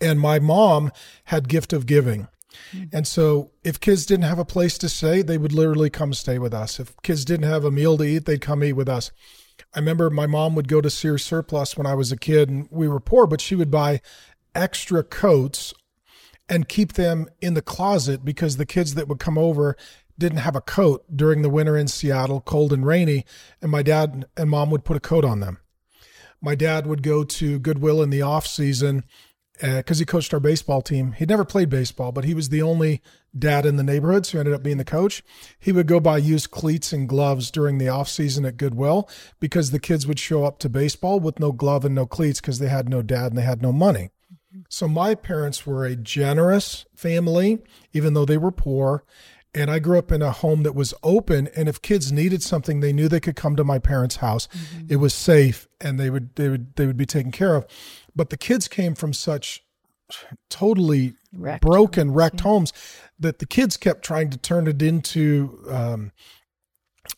and 0.00 0.18
my 0.18 0.38
mom 0.38 0.90
had 1.24 1.48
gift 1.48 1.72
of 1.72 1.86
giving. 1.86 2.28
Mm-hmm. 2.72 2.96
And 2.96 3.06
so, 3.06 3.52
if 3.62 3.78
kids 3.78 4.06
didn't 4.06 4.24
have 4.24 4.38
a 4.38 4.44
place 4.44 4.76
to 4.78 4.88
stay, 4.88 5.22
they 5.22 5.38
would 5.38 5.52
literally 5.52 5.90
come 5.90 6.12
stay 6.14 6.38
with 6.38 6.54
us. 6.54 6.80
If 6.80 6.96
kids 7.02 7.24
didn't 7.24 7.48
have 7.48 7.64
a 7.64 7.70
meal 7.70 7.96
to 7.98 8.04
eat, 8.04 8.24
they'd 8.24 8.40
come 8.40 8.64
eat 8.64 8.72
with 8.72 8.88
us. 8.88 9.12
I 9.74 9.78
remember 9.78 10.10
my 10.10 10.26
mom 10.26 10.54
would 10.54 10.68
go 10.68 10.80
to 10.80 10.90
Sears 10.90 11.24
Surplus 11.24 11.76
when 11.76 11.86
I 11.86 11.94
was 11.94 12.12
a 12.12 12.16
kid 12.16 12.48
and 12.48 12.68
we 12.70 12.88
were 12.88 13.00
poor, 13.00 13.26
but 13.26 13.40
she 13.40 13.54
would 13.54 13.70
buy 13.70 14.00
extra 14.54 15.02
coats 15.02 15.74
and 16.48 16.68
keep 16.68 16.94
them 16.94 17.28
in 17.40 17.54
the 17.54 17.62
closet 17.62 18.24
because 18.24 18.56
the 18.56 18.66
kids 18.66 18.94
that 18.94 19.08
would 19.08 19.18
come 19.18 19.36
over 19.36 19.76
didn't 20.18 20.38
have 20.38 20.56
a 20.56 20.60
coat 20.60 21.04
during 21.14 21.42
the 21.42 21.50
winter 21.50 21.76
in 21.76 21.88
Seattle, 21.88 22.40
cold 22.40 22.72
and 22.72 22.86
rainy, 22.86 23.24
and 23.60 23.70
my 23.70 23.82
dad 23.82 24.26
and 24.36 24.50
mom 24.50 24.70
would 24.70 24.84
put 24.84 24.96
a 24.96 25.00
coat 25.00 25.24
on 25.24 25.40
them. 25.40 25.58
My 26.40 26.54
dad 26.54 26.86
would 26.86 27.02
go 27.02 27.24
to 27.24 27.58
Goodwill 27.58 28.02
in 28.02 28.10
the 28.10 28.22
off 28.22 28.46
season 28.46 29.04
because 29.60 29.98
uh, 29.98 30.00
he 30.00 30.04
coached 30.04 30.34
our 30.34 30.40
baseball 30.40 30.82
team. 30.82 31.12
He'd 31.12 31.28
never 31.28 31.44
played 31.44 31.70
baseball, 31.70 32.12
but 32.12 32.24
he 32.24 32.34
was 32.34 32.48
the 32.48 32.62
only 32.62 33.02
dad 33.38 33.66
in 33.66 33.76
the 33.76 33.82
neighborhood, 33.82 34.26
so 34.26 34.32
he 34.32 34.38
ended 34.40 34.54
up 34.54 34.62
being 34.62 34.78
the 34.78 34.84
coach. 34.84 35.22
He 35.58 35.72
would 35.72 35.86
go 35.86 36.00
buy 36.00 36.18
used 36.18 36.50
cleats 36.50 36.92
and 36.92 37.08
gloves 37.08 37.50
during 37.50 37.78
the 37.78 37.88
off 37.88 38.08
season 38.08 38.44
at 38.44 38.56
Goodwill 38.56 39.08
because 39.40 39.70
the 39.70 39.80
kids 39.80 40.06
would 40.06 40.18
show 40.18 40.44
up 40.44 40.58
to 40.60 40.68
baseball 40.68 41.20
with 41.20 41.40
no 41.40 41.52
glove 41.52 41.84
and 41.84 41.94
no 41.94 42.06
cleats 42.06 42.40
because 42.40 42.58
they 42.58 42.68
had 42.68 42.88
no 42.88 43.02
dad 43.02 43.26
and 43.26 43.38
they 43.38 43.42
had 43.42 43.62
no 43.62 43.72
money. 43.72 44.10
So 44.68 44.88
my 44.88 45.14
parents 45.14 45.66
were 45.66 45.84
a 45.84 45.96
generous 45.96 46.86
family, 46.94 47.58
even 47.92 48.14
though 48.14 48.24
they 48.24 48.38
were 48.38 48.52
poor. 48.52 49.04
And 49.54 49.70
I 49.70 49.78
grew 49.78 49.98
up 49.98 50.12
in 50.12 50.20
a 50.20 50.32
home 50.32 50.64
that 50.64 50.74
was 50.74 50.92
open. 51.02 51.48
And 51.56 51.68
if 51.68 51.80
kids 51.80 52.12
needed 52.12 52.42
something, 52.42 52.80
they 52.80 52.92
knew 52.92 53.08
they 53.08 53.20
could 53.20 53.36
come 53.36 53.56
to 53.56 53.64
my 53.64 53.78
parents' 53.78 54.16
house. 54.16 54.48
Mm-hmm. 54.48 54.86
It 54.90 54.96
was 54.96 55.14
safe 55.14 55.66
and 55.80 55.98
they 55.98 56.10
would 56.10 56.34
they 56.36 56.48
would 56.48 56.76
they 56.76 56.86
would 56.86 56.96
be 56.96 57.06
taken 57.06 57.32
care 57.32 57.54
of. 57.54 57.66
But 58.14 58.30
the 58.30 58.36
kids 58.36 58.68
came 58.68 58.94
from 58.94 59.12
such 59.12 59.62
totally 60.50 61.14
wrecked 61.32 61.62
broken, 61.62 62.12
wrecked 62.12 62.40
yeah. 62.40 62.42
homes 62.42 62.72
that 63.18 63.38
the 63.38 63.46
kids 63.46 63.76
kept 63.76 64.04
trying 64.04 64.30
to 64.30 64.38
turn 64.38 64.66
it 64.66 64.82
into 64.82 65.58
um, 65.70 66.12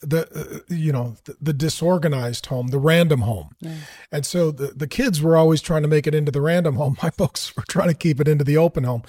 the 0.01 0.29
uh, 0.35 0.75
you 0.75 0.93
know 0.93 1.17
the, 1.25 1.37
the, 1.41 1.53
disorganized 1.53 2.47
home, 2.47 2.69
the 2.69 2.79
random 2.79 3.21
home, 3.21 3.51
yeah. 3.61 3.77
and 4.13 4.27
so 4.27 4.51
the 4.51 4.69
the 4.69 4.87
kids 4.87 5.23
were 5.23 5.37
always 5.37 5.61
trying 5.61 5.83
to 5.83 5.89
make 5.89 6.07
it 6.07 6.15
into 6.15 6.31
the 6.31 6.41
random 6.41 6.77
home. 6.77 6.97
My 7.03 7.11
folks 7.11 7.55
were 7.57 7.65
trying 7.69 7.89
to 7.89 7.95
keep 7.95 8.21
it 8.21 8.29
into 8.29 8.45
the 8.45 8.57
open 8.57 8.85
home, 8.85 9.03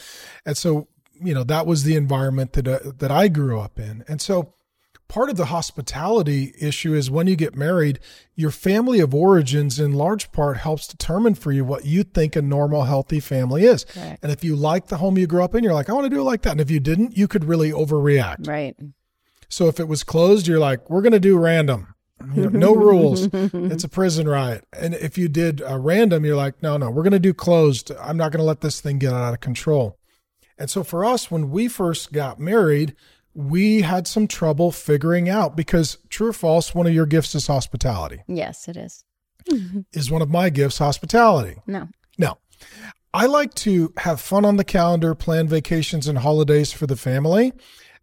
and 0.45 0.57
so 0.57 0.87
you 1.21 1.33
know 1.33 1.43
that 1.43 1.65
was 1.67 1.83
the 1.83 1.95
environment 1.95 2.53
that 2.53 2.67
uh, 2.67 2.79
that 2.97 3.11
I 3.11 3.27
grew 3.27 3.59
up 3.59 3.77
in, 3.79 4.03
and 4.07 4.21
so 4.21 4.53
part 5.09 5.29
of 5.29 5.35
the 5.35 5.45
hospitality 5.45 6.53
issue 6.61 6.93
is 6.93 7.11
when 7.11 7.27
you 7.27 7.35
get 7.35 7.55
married, 7.55 7.99
your 8.35 8.51
family 8.51 9.01
of 9.01 9.13
origins 9.13 9.79
in 9.79 9.91
large 9.91 10.31
part 10.31 10.57
helps 10.57 10.87
determine 10.87 11.35
for 11.35 11.51
you 11.51 11.65
what 11.65 11.83
you 11.83 12.03
think 12.03 12.37
a 12.37 12.41
normal, 12.41 12.83
healthy 12.83 13.19
family 13.19 13.65
is. 13.65 13.85
Right. 13.97 14.17
And 14.23 14.31
if 14.31 14.43
you 14.43 14.55
like 14.55 14.87
the 14.87 14.97
home 14.97 15.17
you 15.17 15.27
grew 15.27 15.43
up 15.43 15.55
in, 15.55 15.63
you're 15.63 15.73
like, 15.73 15.89
I 15.89 15.93
want 15.93 16.05
to 16.05 16.09
do 16.09 16.21
it 16.21 16.23
like 16.23 16.43
that. 16.43 16.51
And 16.51 16.61
if 16.61 16.71
you 16.71 16.79
didn't, 16.79 17.17
you 17.17 17.27
could 17.27 17.43
really 17.43 17.71
overreact. 17.71 18.47
Right. 18.47 18.77
So 19.49 19.67
if 19.67 19.79
it 19.79 19.87
was 19.87 20.03
closed, 20.03 20.47
you're 20.47 20.59
like, 20.59 20.89
we're 20.89 21.01
going 21.01 21.11
to 21.11 21.19
do 21.19 21.37
random. 21.37 21.95
You 22.33 22.49
know, 22.49 22.59
no 22.59 22.75
rules. 22.75 23.29
It's 23.33 23.83
a 23.83 23.89
prison 23.89 24.27
riot. 24.27 24.65
And 24.77 24.93
if 24.93 25.17
you 25.17 25.27
did 25.27 25.61
a 25.65 25.79
random, 25.79 26.23
you're 26.23 26.35
like, 26.35 26.61
no, 26.61 26.77
no, 26.77 26.91
we're 26.91 27.03
going 27.03 27.13
to 27.13 27.19
do 27.19 27.33
closed. 27.33 27.91
I'm 27.99 28.17
not 28.17 28.31
going 28.31 28.39
to 28.39 28.45
let 28.45 28.61
this 28.61 28.79
thing 28.79 28.99
get 28.99 29.13
out 29.13 29.33
of 29.33 29.39
control. 29.39 29.97
And 30.57 30.69
so 30.69 30.83
for 30.83 31.05
us, 31.05 31.31
when 31.31 31.49
we 31.49 31.67
first 31.69 32.11
got 32.11 32.39
married, 32.39 32.93
we 33.39 33.83
had 33.83 34.05
some 34.05 34.27
trouble 34.27 34.69
figuring 34.69 35.29
out 35.29 35.55
because 35.55 35.97
true 36.09 36.27
or 36.27 36.33
false, 36.33 36.75
one 36.75 36.85
of 36.85 36.93
your 36.93 37.05
gifts 37.05 37.33
is 37.35 37.47
hospitality. 37.47 38.21
Yes, 38.27 38.67
it 38.67 38.75
is. 38.75 39.05
Is 39.93 40.11
one 40.11 40.21
of 40.21 40.29
my 40.29 40.49
gifts 40.49 40.77
hospitality? 40.77 41.55
No. 41.65 41.87
No. 42.17 42.37
I 43.13 43.25
like 43.25 43.53
to 43.55 43.93
have 43.97 44.19
fun 44.19 44.43
on 44.43 44.57
the 44.57 44.65
calendar, 44.65 45.15
plan 45.15 45.47
vacations 45.47 46.07
and 46.07 46.17
holidays 46.17 46.73
for 46.73 46.85
the 46.85 46.97
family. 46.97 47.53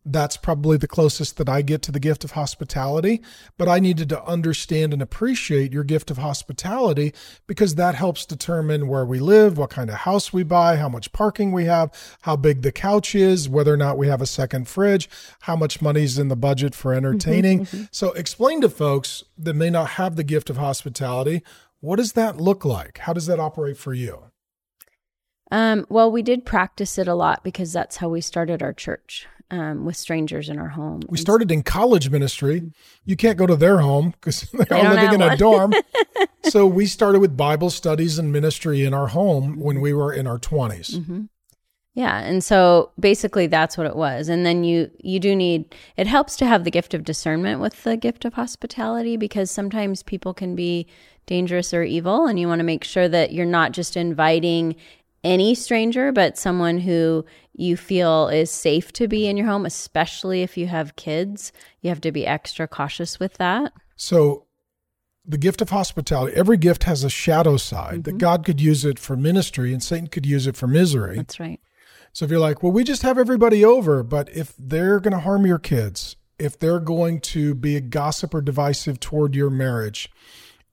That's 0.09 0.37
probably 0.37 0.77
the 0.77 0.87
closest 0.87 1.37
that 1.37 1.49
I 1.49 1.63
get 1.63 1.83
to 1.83 1.93
the 1.93 1.99
gift 1.99 2.23
of 2.23 2.33
hospitality. 2.33 3.21
But 3.59 3.69
I 3.69 3.81
needed 3.81 4.09
to 4.11 4.25
understand 4.25 4.93
and 4.93 5.03
appreciate 5.03 5.73
your 5.73 5.83
gift 5.83 6.11
of 6.11 6.19
hospitality 6.19 7.13
because 7.47 7.75
that 7.75 7.97
helps 7.97 8.25
determine 8.25 8.87
where 8.87 9.05
we 9.05 9.19
live, 9.19 9.59
what 9.59 9.71
kind 9.71 9.91
of 9.91 9.97
house 9.97 10.33
we 10.33 10.45
buy, 10.45 10.77
how 10.77 10.89
much 10.89 11.13
parking 11.13 11.51
we 11.51 11.65
have, 11.65 11.91
how 12.23 12.37
big 12.37 12.63
the 12.63 12.71
couch 12.71 13.15
is, 13.15 13.49
whether 13.49 13.75
or 13.75 13.77
not 13.77 13.99
we 13.99 14.07
have 14.07 14.23
a 14.23 14.27
second 14.27 14.69
fridge, 14.69 15.09
how 15.41 15.57
much 15.57 15.83
money's 15.83 16.19
in 16.19 16.29
the 16.29 16.37
budget 16.37 16.75
for 16.75 16.95
entertaining. 16.95 17.67
so 17.91 18.13
explain 18.13 18.61
to 18.61 18.69
folks 18.69 19.25
that 19.37 19.55
may 19.55 19.71
not 19.71 19.91
have 19.91 20.17
the 20.17 20.25
gift 20.25 20.51
of 20.51 20.57
hospitality, 20.57 21.43
what 21.81 21.97
does 21.97 22.13
that 22.13 22.37
look 22.37 22.65
like? 22.65 22.99
How 22.99 23.13
does 23.13 23.27
that 23.27 23.41
operate 23.41 23.77
for 23.77 23.93
you? 23.93 24.25
Um, 25.51 25.87
well, 25.89 26.11
we 26.11 26.23
did 26.23 26.45
practice 26.45 26.99
it 26.99 27.07
a 27.07 27.15
lot 27.15 27.45
because 27.45 27.73
that's 27.73 27.97
how 27.97 28.09
we 28.09 28.21
started 28.21 28.63
our 28.63 28.73
church 28.73 29.27
um, 29.51 29.85
with 29.85 29.97
strangers 29.97 30.49
in 30.49 30.59
our 30.59 30.69
home. 30.69 31.03
We 31.09 31.19
started 31.19 31.51
in 31.51 31.63
college 31.63 32.11
ministry. 32.11 32.71
You 33.05 33.17
can't 33.17 33.39
go 33.39 33.47
to 33.47 33.57
their 33.57 33.79
home 33.79 34.11
because 34.11 34.43
they're 34.53 34.77
all 34.77 34.95
living 34.95 35.15
in 35.15 35.23
a 35.23 35.37
dorm. 35.37 35.75
so 36.45 36.67
we 36.67 36.87
started 36.87 37.21
with 37.21 37.37
Bible 37.37 37.71
studies 37.71 38.19
and 38.19 38.33
ministry 38.33 38.85
in 38.85 38.95
our 38.95 39.09
home 39.09 39.59
when 39.59 39.81
we 39.81 39.93
were 39.93 40.13
in 40.13 40.27
our 40.27 40.39
20s. 40.39 40.97
Mm-hmm. 40.97 41.23
Yeah, 41.95 42.19
and 42.19 42.45
so 42.45 42.91
basically 43.01 43.47
that's 43.47 43.79
what 43.79 43.87
it 43.87 43.97
was. 43.97 44.29
And 44.29 44.45
then 44.45 44.65
you 44.65 44.91
you 44.99 45.19
do 45.19 45.35
need 45.35 45.75
it 45.97 46.07
helps 46.07 46.37
to 46.37 46.47
have 46.47 46.65
the 46.65 46.71
gift 46.71 46.93
of 46.93 47.05
discernment 47.05 47.59
with 47.59 47.85
the 47.85 47.97
gift 47.97 48.27
of 48.27 48.35
hospitality 48.35 49.17
because 49.17 49.51
sometimes 49.51 50.03
people 50.03 50.35
can 50.35 50.55
be 50.55 50.87
dangerous 51.25 51.73
or 51.73 51.83
evil 51.83 52.27
and 52.27 52.39
you 52.39 52.49
want 52.49 52.59
to 52.59 52.65
make 52.65 52.85
sure 52.85 53.09
that 53.09 53.33
you're 53.33 53.47
not 53.47 53.73
just 53.73 53.97
inviting 53.97 54.77
any 55.25 55.55
stranger 55.55 56.13
but 56.13 56.39
someone 56.39 56.79
who 56.79 57.25
you 57.53 57.77
feel 57.77 58.29
is 58.29 58.51
safe 58.51 58.93
to 58.93 59.09
be 59.09 59.27
in 59.27 59.37
your 59.37 59.47
home, 59.47 59.67
especially 59.67 60.43
if 60.43 60.57
you 60.57 60.67
have 60.67 60.97
kids. 60.97 61.53
You 61.81 61.89
have 61.89 62.01
to 62.03 62.13
be 62.13 62.27
extra 62.27 62.69
cautious 62.69 63.19
with 63.19 63.35
that. 63.35 63.73
So 63.97 64.47
the 65.25 65.39
gift 65.39 65.61
of 65.61 65.71
hospitality, 65.71 66.37
every 66.37 66.57
gift 66.57 66.85
has 66.85 67.03
a 67.03 67.11
shadow 67.11 67.57
side 67.57 68.05
that 68.05 68.13
mm-hmm. 68.13 68.19
God 68.19 68.45
could 68.45 68.61
use 68.61 68.85
it 68.85 68.99
for 68.99 69.17
ministry 69.17 69.73
and 69.73 69.83
Satan 69.83 70.07
could 70.07 70.27
use 70.27 70.47
it 70.47 70.57
for 70.57 70.67
misery. 70.67 71.17
That's 71.17 71.41
right. 71.41 71.61
So 72.13 72.25
if 72.25 72.31
you're 72.31 72.41
like, 72.41 72.63
well, 72.63 72.73
we 72.73 72.85
just 72.85 73.03
have 73.03 73.19
everybody 73.19 73.65
over, 73.65 74.03
but 74.03 74.35
if 74.35 74.55
they're 74.59 75.01
going 75.01 75.13
to 75.13 75.21
harm 75.21 75.45
your 75.45 75.59
kids, 75.59 76.17
if 76.39 76.59
they're 76.59 76.81
going 76.81 77.21
to 77.21 77.55
be 77.55 77.77
a 77.77 77.81
gossip 77.81 78.35
or 78.35 78.41
divisive 78.41 79.01
toward 79.01 79.35
your 79.35 79.51
marriage, 79.51 80.11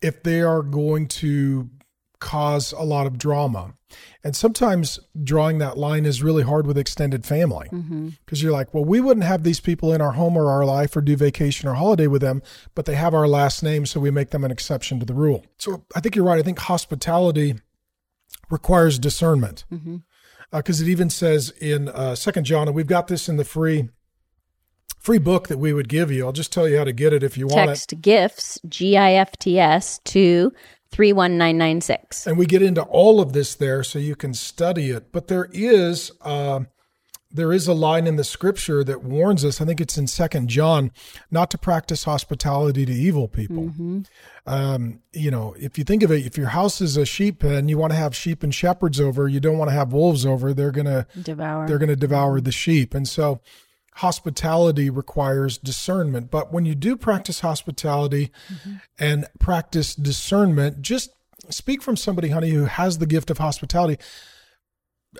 if 0.01 0.23
they 0.23 0.41
are 0.41 0.61
going 0.61 1.07
to 1.07 1.69
cause 2.23 2.71
a 2.71 2.83
lot 2.83 3.05
of 3.05 3.17
drama, 3.17 3.73
and 4.23 4.35
sometimes 4.35 4.99
drawing 5.23 5.59
that 5.59 5.77
line 5.77 6.05
is 6.05 6.23
really 6.23 6.43
hard 6.43 6.65
with 6.65 6.77
extended 6.77 7.25
family 7.25 7.67
mm-hmm. 7.69 8.09
because 8.25 8.41
you're 8.41 8.51
like, 8.59 8.73
well, 8.73 8.85
we 8.85 9.01
wouldn't 9.01 9.25
have 9.25 9.43
these 9.43 9.59
people 9.59 9.93
in 9.93 10.01
our 10.01 10.13
home 10.13 10.37
or 10.37 10.49
our 10.49 10.65
life 10.65 10.95
or 10.95 11.01
do 11.01 11.15
vacation 11.15 11.67
or 11.69 11.73
holiday 11.73 12.07
with 12.07 12.21
them, 12.21 12.41
but 12.73 12.85
they 12.85 12.95
have 12.95 13.13
our 13.13 13.27
last 13.27 13.61
name, 13.61 13.85
so 13.85 13.99
we 13.99 14.09
make 14.09 14.29
them 14.29 14.43
an 14.43 14.51
exception 14.51 14.99
to 14.99 15.05
the 15.05 15.13
rule. 15.13 15.45
So 15.57 15.83
I 15.95 15.99
think 15.99 16.15
you're 16.15 16.25
right. 16.25 16.39
I 16.39 16.43
think 16.43 16.59
hospitality 16.59 17.55
requires 18.49 18.97
discernment 18.99 19.65
mm-hmm. 19.71 19.97
uh, 20.51 20.57
because 20.57 20.81
it 20.81 20.87
even 20.87 21.09
says 21.09 21.51
in 21.61 21.89
uh, 21.89 22.15
Second 22.15 22.45
John, 22.45 22.67
and 22.67 22.75
we've 22.75 22.87
got 22.87 23.07
this 23.07 23.27
in 23.27 23.37
the 23.37 23.45
free 23.45 23.89
free 24.99 25.19
book 25.19 25.49
that 25.49 25.57
we 25.57 25.73
would 25.73 25.89
give 25.89 26.09
you. 26.11 26.25
I'll 26.25 26.31
just 26.31 26.53
tell 26.53 26.65
you 26.65 26.77
how 26.77 26.85
to 26.85 26.93
get 26.93 27.11
it 27.11 27.23
if 27.23 27.37
you 27.37 27.47
want 27.47 27.63
it. 27.63 27.73
Text 27.73 27.93
gifts 28.01 28.59
G 28.69 28.95
I 28.95 29.13
F 29.13 29.37
T 29.37 29.59
S 29.59 29.99
to 30.05 30.53
three 30.93 31.11
one 31.11 31.37
nine 31.37 31.57
nine 31.57 31.81
six. 31.81 32.27
and 32.27 32.37
we 32.37 32.45
get 32.45 32.61
into 32.61 32.83
all 32.83 33.19
of 33.19 33.33
this 33.33 33.55
there 33.55 33.83
so 33.83 33.97
you 33.99 34.15
can 34.15 34.33
study 34.33 34.91
it 34.91 35.11
but 35.11 35.27
there 35.27 35.49
is 35.51 36.11
uh, 36.21 36.59
there 37.31 37.51
is 37.51 37.67
a 37.67 37.73
line 37.73 38.05
in 38.05 38.15
the 38.15 38.23
scripture 38.23 38.83
that 38.83 39.03
warns 39.03 39.43
us 39.43 39.59
i 39.59 39.65
think 39.65 39.81
it's 39.81 39.97
in 39.97 40.05
second 40.05 40.47
john 40.49 40.91
not 41.31 41.49
to 41.49 41.57
practice 41.57 42.03
hospitality 42.03 42.85
to 42.85 42.93
evil 42.93 43.27
people 43.27 43.71
um, 44.45 44.99
you 45.13 45.31
know 45.31 45.55
if 45.59 45.77
you 45.79 45.83
think 45.83 46.03
of 46.03 46.11
it 46.11 46.25
if 46.25 46.37
your 46.37 46.49
house 46.49 46.79
is 46.79 46.95
a 46.95 47.05
sheep 47.05 47.39
pen 47.39 47.67
you 47.67 47.77
want 47.77 47.91
to 47.91 47.97
have 47.97 48.15
sheep 48.15 48.43
and 48.43 48.53
shepherds 48.53 49.01
over 49.01 49.27
you 49.27 49.39
don't 49.39 49.57
want 49.57 49.69
to 49.69 49.75
have 49.75 49.91
wolves 49.93 50.25
over 50.27 50.53
they're 50.53 50.71
gonna 50.71 51.07
Devour. 51.23 51.67
they're 51.67 51.79
gonna 51.79 51.95
devour 51.95 52.39
the 52.39 52.51
sheep 52.51 52.93
and 52.93 53.07
so 53.07 53.41
hospitality 53.95 54.89
requires 54.89 55.57
discernment. 55.57 56.31
But 56.31 56.51
when 56.51 56.65
you 56.65 56.75
do 56.75 56.95
practice 56.95 57.41
hospitality 57.41 58.31
mm-hmm. 58.51 58.75
and 58.99 59.27
practice 59.39 59.95
discernment 59.95 60.81
just 60.81 61.11
speak 61.49 61.81
from 61.81 61.97
somebody 61.97 62.29
honey 62.29 62.49
who 62.49 62.65
has 62.65 62.97
the 62.97 63.05
gift 63.05 63.29
of 63.29 63.37
hospitality. 63.37 64.01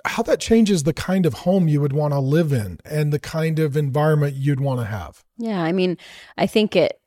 How 0.04 0.22
that 0.24 0.40
changes 0.40 0.82
the 0.82 0.92
kind 0.92 1.24
of 1.24 1.34
home 1.34 1.68
you 1.68 1.80
would 1.80 1.92
want 1.92 2.12
to 2.12 2.18
live 2.18 2.52
in 2.52 2.78
and 2.84 3.12
the 3.12 3.20
kind 3.20 3.58
of 3.58 3.76
environment 3.76 4.34
you'd 4.34 4.60
want 4.60 4.80
to 4.80 4.86
have. 4.86 5.22
Yeah, 5.38 5.62
I 5.62 5.72
mean, 5.72 5.98
I 6.36 6.46
think 6.46 6.74
it 6.74 6.74
it 6.74 7.00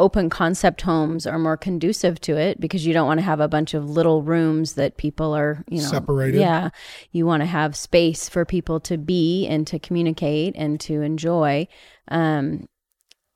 open 0.00 0.30
concept 0.30 0.80
homes 0.80 1.26
are 1.26 1.38
more 1.38 1.56
conducive 1.56 2.20
to 2.22 2.36
it 2.36 2.58
because 2.58 2.86
you 2.86 2.92
don't 2.92 3.06
want 3.06 3.20
to 3.20 3.24
have 3.24 3.38
a 3.38 3.48
bunch 3.48 3.74
of 3.74 3.88
little 3.88 4.22
rooms 4.22 4.74
that 4.74 4.96
people 4.96 5.34
are, 5.36 5.64
you 5.68 5.80
know, 5.80 5.88
Separated. 5.88 6.40
Yeah. 6.40 6.70
You 7.12 7.26
want 7.26 7.42
to 7.42 7.46
have 7.46 7.76
space 7.76 8.28
for 8.28 8.44
people 8.44 8.80
to 8.80 8.98
be 8.98 9.46
and 9.46 9.66
to 9.66 9.78
communicate 9.78 10.54
and 10.56 10.80
to 10.80 11.02
enjoy. 11.02 11.68
Um 12.08 12.66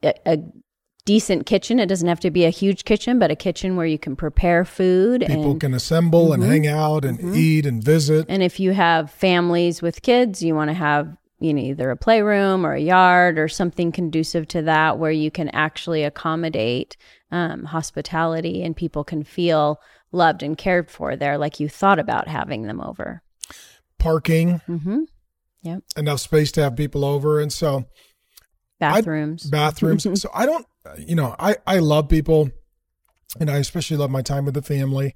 a, 0.02 0.14
a 0.26 0.38
decent 1.06 1.46
kitchen, 1.46 1.78
it 1.78 1.86
doesn't 1.86 2.08
have 2.08 2.20
to 2.20 2.30
be 2.30 2.44
a 2.44 2.50
huge 2.50 2.84
kitchen, 2.84 3.18
but 3.18 3.30
a 3.30 3.36
kitchen 3.36 3.76
where 3.76 3.86
you 3.86 3.98
can 3.98 4.16
prepare 4.16 4.64
food 4.64 5.20
people 5.26 5.52
and 5.52 5.60
can 5.60 5.74
assemble 5.74 6.32
and 6.32 6.42
hang 6.42 6.66
out 6.66 7.04
and 7.04 7.36
eat 7.36 7.66
and 7.66 7.84
visit 7.84 8.26
And 8.28 8.42
if 8.42 8.58
you 8.58 8.72
have 8.72 9.10
families 9.10 9.82
with 9.82 10.02
kids, 10.02 10.42
you 10.42 10.54
want 10.54 10.70
to 10.70 10.74
have 10.74 11.16
you 11.44 11.52
know 11.54 11.60
either 11.60 11.90
a 11.90 11.96
playroom 11.96 12.64
or 12.64 12.72
a 12.72 12.80
yard 12.80 13.38
or 13.38 13.48
something 13.48 13.92
conducive 13.92 14.48
to 14.48 14.62
that 14.62 14.98
where 14.98 15.10
you 15.10 15.30
can 15.30 15.48
actually 15.50 16.02
accommodate 16.02 16.96
um, 17.30 17.64
hospitality 17.64 18.62
and 18.62 18.74
people 18.76 19.04
can 19.04 19.22
feel 19.22 19.78
loved 20.10 20.42
and 20.42 20.56
cared 20.56 20.90
for 20.90 21.16
there, 21.16 21.36
like 21.36 21.60
you 21.60 21.68
thought 21.68 21.98
about 21.98 22.28
having 22.28 22.62
them 22.62 22.80
over. 22.80 23.22
parking 23.98 24.60
Mm-hmm. 24.68 25.02
Yep. 25.62 25.82
enough 25.96 26.20
space 26.20 26.52
to 26.52 26.62
have 26.62 26.76
people 26.76 27.04
over 27.04 27.40
and 27.40 27.52
so 27.52 27.84
Bathrooms. 28.78 29.44
bathrooms. 29.44 30.06
so 30.20 30.28
I 30.34 30.46
don't, 30.46 30.66
you 30.98 31.14
know, 31.14 31.34
I, 31.38 31.56
I 31.66 31.78
love 31.78 32.08
people 32.08 32.50
and 33.40 33.50
I 33.50 33.56
especially 33.58 33.96
love 33.96 34.10
my 34.10 34.22
time 34.22 34.44
with 34.44 34.54
the 34.54 34.62
family. 34.62 35.14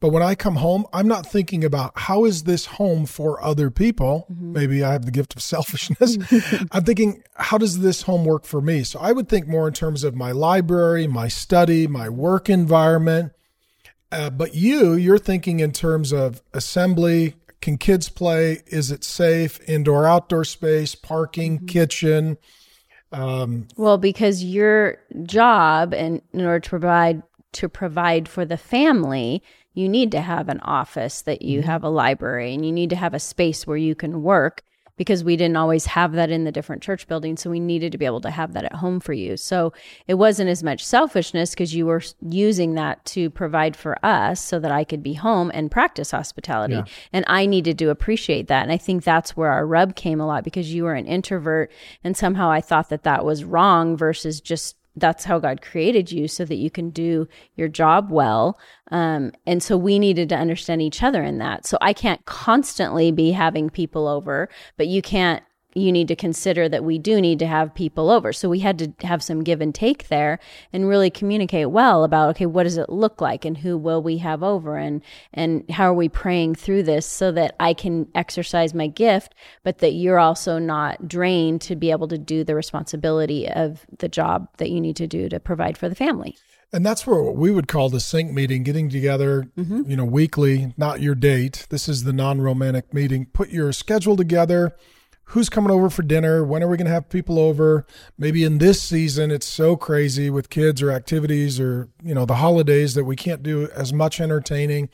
But 0.00 0.10
when 0.10 0.22
I 0.22 0.34
come 0.34 0.56
home, 0.56 0.86
I'm 0.92 1.08
not 1.08 1.26
thinking 1.26 1.64
about 1.64 1.92
how 1.96 2.24
is 2.24 2.44
this 2.44 2.66
home 2.66 3.04
for 3.04 3.42
other 3.42 3.68
people. 3.70 4.26
Maybe 4.30 4.84
I 4.84 4.92
have 4.92 5.04
the 5.04 5.10
gift 5.10 5.34
of 5.34 5.42
selfishness. 5.54 6.18
I'm 6.72 6.84
thinking, 6.84 7.22
how 7.34 7.58
does 7.58 7.80
this 7.80 8.02
home 8.02 8.24
work 8.24 8.44
for 8.44 8.60
me? 8.60 8.84
So 8.84 9.00
I 9.00 9.12
would 9.12 9.28
think 9.28 9.48
more 9.48 9.66
in 9.66 9.74
terms 9.74 10.04
of 10.04 10.14
my 10.14 10.30
library, 10.30 11.06
my 11.06 11.28
study, 11.28 11.86
my 11.86 12.08
work 12.08 12.48
environment. 12.48 13.32
Uh, 14.10 14.30
but 14.30 14.54
you, 14.54 14.94
you're 14.94 15.18
thinking 15.18 15.60
in 15.60 15.72
terms 15.72 16.12
of 16.12 16.42
assembly. 16.54 17.34
Can 17.60 17.76
kids 17.76 18.08
play? 18.08 18.62
Is 18.68 18.92
it 18.92 19.02
safe? 19.02 19.58
Indoor, 19.68 20.06
outdoor 20.06 20.44
space, 20.44 20.94
parking, 20.94 21.66
kitchen. 21.66 22.38
Um, 23.10 23.66
Well, 23.76 23.98
because 23.98 24.44
your 24.44 24.98
job 25.24 25.92
and 25.92 26.22
in 26.32 26.42
order 26.42 26.60
to 26.60 26.70
provide 26.70 27.22
to 27.50 27.68
provide 27.68 28.28
for 28.28 28.44
the 28.44 28.58
family, 28.58 29.42
you 29.78 29.88
need 29.88 30.10
to 30.12 30.20
have 30.20 30.48
an 30.48 30.60
office 30.60 31.22
that 31.22 31.42
you 31.42 31.60
mm-hmm. 31.60 31.70
have 31.70 31.84
a 31.84 31.88
library 31.88 32.52
and 32.52 32.66
you 32.66 32.72
need 32.72 32.90
to 32.90 32.96
have 32.96 33.14
a 33.14 33.20
space 33.20 33.66
where 33.66 33.76
you 33.76 33.94
can 33.94 34.22
work 34.22 34.62
because 34.96 35.22
we 35.22 35.36
didn't 35.36 35.56
always 35.56 35.86
have 35.86 36.12
that 36.12 36.28
in 36.28 36.42
the 36.42 36.50
different 36.50 36.82
church 36.82 37.06
buildings 37.06 37.40
so 37.40 37.48
we 37.48 37.60
needed 37.60 37.92
to 37.92 37.98
be 37.98 38.04
able 38.04 38.20
to 38.20 38.30
have 38.30 38.52
that 38.52 38.64
at 38.64 38.74
home 38.74 38.98
for 38.98 39.12
you. 39.12 39.36
So 39.36 39.72
it 40.08 40.14
wasn't 40.14 40.50
as 40.50 40.64
much 40.64 40.84
selfishness 40.84 41.50
because 41.50 41.72
you 41.72 41.86
were 41.86 42.02
using 42.20 42.74
that 42.74 43.04
to 43.06 43.30
provide 43.30 43.76
for 43.76 44.04
us 44.04 44.40
so 44.40 44.58
that 44.58 44.72
I 44.72 44.82
could 44.82 45.02
be 45.02 45.14
home 45.14 45.52
and 45.54 45.70
practice 45.70 46.10
hospitality. 46.10 46.74
Yeah. 46.74 46.84
And 47.12 47.24
I 47.28 47.46
needed 47.46 47.78
to 47.78 47.90
appreciate 47.90 48.48
that. 48.48 48.64
And 48.64 48.72
I 48.72 48.76
think 48.76 49.04
that's 49.04 49.36
where 49.36 49.52
our 49.52 49.64
rub 49.64 49.94
came 49.94 50.20
a 50.20 50.26
lot 50.26 50.42
because 50.42 50.74
you 50.74 50.82
were 50.82 50.94
an 50.94 51.06
introvert. 51.06 51.70
And 52.02 52.16
somehow 52.16 52.50
I 52.50 52.60
thought 52.60 52.88
that 52.88 53.04
that 53.04 53.24
was 53.24 53.44
wrong 53.44 53.96
versus 53.96 54.40
just 54.40 54.77
that's 55.00 55.24
how 55.24 55.38
God 55.38 55.62
created 55.62 56.10
you 56.12 56.28
so 56.28 56.44
that 56.44 56.56
you 56.56 56.70
can 56.70 56.90
do 56.90 57.28
your 57.56 57.68
job 57.68 58.10
well. 58.10 58.58
Um, 58.90 59.32
and 59.46 59.62
so 59.62 59.76
we 59.76 59.98
needed 59.98 60.28
to 60.30 60.36
understand 60.36 60.82
each 60.82 61.02
other 61.02 61.22
in 61.22 61.38
that. 61.38 61.66
So 61.66 61.78
I 61.80 61.92
can't 61.92 62.24
constantly 62.24 63.12
be 63.12 63.32
having 63.32 63.70
people 63.70 64.08
over, 64.08 64.48
but 64.76 64.86
you 64.86 65.02
can't 65.02 65.42
you 65.74 65.92
need 65.92 66.08
to 66.08 66.16
consider 66.16 66.68
that 66.68 66.84
we 66.84 66.98
do 66.98 67.20
need 67.20 67.38
to 67.38 67.46
have 67.46 67.74
people 67.74 68.10
over. 68.10 68.32
So 68.32 68.48
we 68.48 68.60
had 68.60 68.78
to 68.78 69.06
have 69.06 69.22
some 69.22 69.44
give 69.44 69.60
and 69.60 69.74
take 69.74 70.08
there 70.08 70.38
and 70.72 70.88
really 70.88 71.10
communicate 71.10 71.70
well 71.70 72.04
about 72.04 72.30
okay, 72.30 72.46
what 72.46 72.64
does 72.64 72.78
it 72.78 72.88
look 72.88 73.20
like 73.20 73.44
and 73.44 73.58
who 73.58 73.76
will 73.76 74.02
we 74.02 74.18
have 74.18 74.42
over 74.42 74.76
and 74.76 75.02
and 75.32 75.68
how 75.70 75.84
are 75.84 75.94
we 75.94 76.08
praying 76.08 76.54
through 76.54 76.84
this 76.84 77.06
so 77.06 77.30
that 77.32 77.54
I 77.60 77.74
can 77.74 78.08
exercise 78.14 78.72
my 78.72 78.86
gift, 78.86 79.34
but 79.62 79.78
that 79.78 79.92
you're 79.92 80.18
also 80.18 80.58
not 80.58 81.06
drained 81.06 81.60
to 81.62 81.76
be 81.76 81.90
able 81.90 82.08
to 82.08 82.18
do 82.18 82.44
the 82.44 82.54
responsibility 82.54 83.48
of 83.48 83.86
the 83.98 84.08
job 84.08 84.48
that 84.56 84.70
you 84.70 84.80
need 84.80 84.96
to 84.96 85.06
do 85.06 85.28
to 85.28 85.38
provide 85.38 85.76
for 85.76 85.88
the 85.88 85.94
family. 85.94 86.36
And 86.70 86.84
that's 86.84 87.06
where 87.06 87.22
what 87.22 87.36
we 87.36 87.50
would 87.50 87.66
call 87.66 87.88
the 87.88 88.00
sync 88.00 88.30
meeting, 88.30 88.62
getting 88.62 88.90
together, 88.90 89.50
mm-hmm. 89.56 89.90
you 89.90 89.96
know, 89.96 90.04
weekly, 90.04 90.74
not 90.76 91.00
your 91.00 91.14
date. 91.14 91.66
This 91.70 91.88
is 91.88 92.04
the 92.04 92.12
non 92.12 92.40
romantic 92.40 92.92
meeting. 92.92 93.26
Put 93.26 93.48
your 93.50 93.72
schedule 93.72 94.16
together 94.16 94.74
who's 95.28 95.48
coming 95.48 95.70
over 95.70 95.90
for 95.90 96.02
dinner? 96.02 96.42
When 96.44 96.62
are 96.62 96.68
we 96.68 96.76
going 96.76 96.86
to 96.86 96.92
have 96.92 97.08
people 97.08 97.38
over? 97.38 97.86
Maybe 98.16 98.44
in 98.44 98.58
this 98.58 98.82
season, 98.82 99.30
it's 99.30 99.46
so 99.46 99.76
crazy 99.76 100.30
with 100.30 100.48
kids 100.48 100.80
or 100.80 100.90
activities 100.90 101.60
or, 101.60 101.88
you 102.02 102.14
know, 102.14 102.24
the 102.24 102.36
holidays 102.36 102.94
that 102.94 103.04
we 103.04 103.14
can't 103.14 103.42
do 103.42 103.68
as 103.74 103.92
much 103.92 104.20
entertaining, 104.20 104.88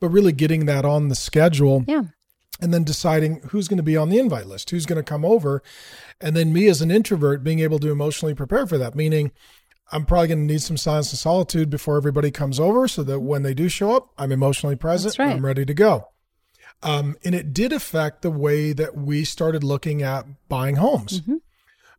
but 0.00 0.08
really 0.08 0.32
getting 0.32 0.64
that 0.66 0.84
on 0.84 1.08
the 1.08 1.14
schedule. 1.14 1.84
Yeah. 1.86 2.04
And 2.60 2.72
then 2.72 2.84
deciding 2.84 3.40
who's 3.50 3.68
going 3.68 3.78
to 3.78 3.82
be 3.82 3.96
on 3.96 4.08
the 4.08 4.18
invite 4.18 4.46
list, 4.46 4.70
who's 4.70 4.86
going 4.86 4.96
to 4.96 5.02
come 5.02 5.24
over. 5.24 5.62
And 6.20 6.34
then 6.36 6.52
me 6.52 6.68
as 6.68 6.80
an 6.80 6.90
introvert 6.90 7.44
being 7.44 7.58
able 7.58 7.78
to 7.80 7.90
emotionally 7.90 8.34
prepare 8.34 8.66
for 8.66 8.78
that, 8.78 8.94
meaning 8.94 9.32
I'm 9.92 10.06
probably 10.06 10.28
going 10.28 10.46
to 10.46 10.52
need 10.54 10.62
some 10.62 10.78
silence 10.78 11.12
and 11.12 11.18
solitude 11.18 11.68
before 11.68 11.98
everybody 11.98 12.30
comes 12.30 12.58
over 12.58 12.88
so 12.88 13.02
that 13.02 13.20
when 13.20 13.42
they 13.42 13.52
do 13.52 13.68
show 13.68 13.94
up, 13.94 14.12
I'm 14.16 14.32
emotionally 14.32 14.76
present. 14.76 15.18
Right. 15.18 15.30
I'm 15.30 15.44
ready 15.44 15.66
to 15.66 15.74
go. 15.74 16.08
Um, 16.84 17.16
and 17.24 17.34
it 17.34 17.54
did 17.54 17.72
affect 17.72 18.20
the 18.22 18.30
way 18.30 18.74
that 18.74 18.94
we 18.94 19.24
started 19.24 19.64
looking 19.64 20.02
at 20.02 20.26
buying 20.48 20.76
homes. 20.76 21.22
Mm-hmm. 21.22 21.36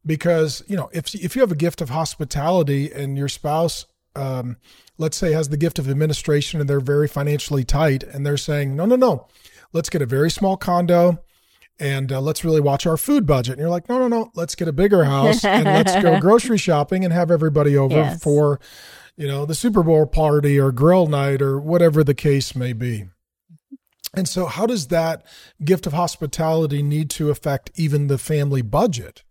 Because, 0.05 0.63
you 0.67 0.77
know, 0.77 0.89
if, 0.93 1.13
if 1.15 1.35
you 1.35 1.41
have 1.41 1.51
a 1.51 1.55
gift 1.55 1.81
of 1.81 1.89
hospitality 1.89 2.91
and 2.91 3.17
your 3.17 3.27
spouse, 3.27 3.87
um, 4.15 4.57
let's 4.99 5.17
say, 5.17 5.31
has 5.31 5.49
the 5.49 5.57
gift 5.57 5.79
of 5.79 5.89
administration 5.89 6.61
and 6.61 6.69
they're 6.69 6.79
very 6.79 7.07
financially 7.07 7.63
tight 7.63 8.03
and 8.03 8.23
they're 8.23 8.37
saying, 8.37 8.75
no, 8.75 8.85
no, 8.85 8.95
no, 8.95 9.27
let's 9.73 9.89
get 9.89 10.03
a 10.03 10.05
very 10.05 10.29
small 10.29 10.55
condo 10.55 11.19
and 11.79 12.11
uh, 12.11 12.21
let's 12.21 12.45
really 12.45 12.61
watch 12.61 12.85
our 12.85 12.97
food 12.97 13.25
budget. 13.25 13.53
And 13.53 13.61
you're 13.61 13.69
like, 13.71 13.89
no, 13.89 13.97
no, 13.97 14.07
no, 14.07 14.31
let's 14.35 14.53
get 14.53 14.67
a 14.67 14.73
bigger 14.73 15.03
house 15.05 15.43
and 15.43 15.65
let's 15.65 15.99
go 15.99 16.19
grocery 16.21 16.59
shopping 16.59 17.03
and 17.03 17.11
have 17.11 17.31
everybody 17.31 17.75
over 17.75 17.95
yes. 17.95 18.21
for, 18.21 18.59
you 19.17 19.27
know, 19.27 19.47
the 19.47 19.55
Super 19.55 19.81
Bowl 19.81 20.05
party 20.05 20.59
or 20.59 20.71
grill 20.71 21.07
night 21.07 21.41
or 21.41 21.59
whatever 21.59 22.03
the 22.03 22.13
case 22.13 22.55
may 22.55 22.73
be. 22.73 23.05
And 24.17 24.27
so, 24.27 24.45
how 24.45 24.65
does 24.65 24.87
that 24.87 25.25
gift 25.63 25.87
of 25.87 25.93
hospitality 25.93 26.81
need 26.81 27.09
to 27.11 27.29
affect 27.29 27.71
even 27.75 28.07
the 28.07 28.17
family 28.17 28.61
budget? 28.61 29.23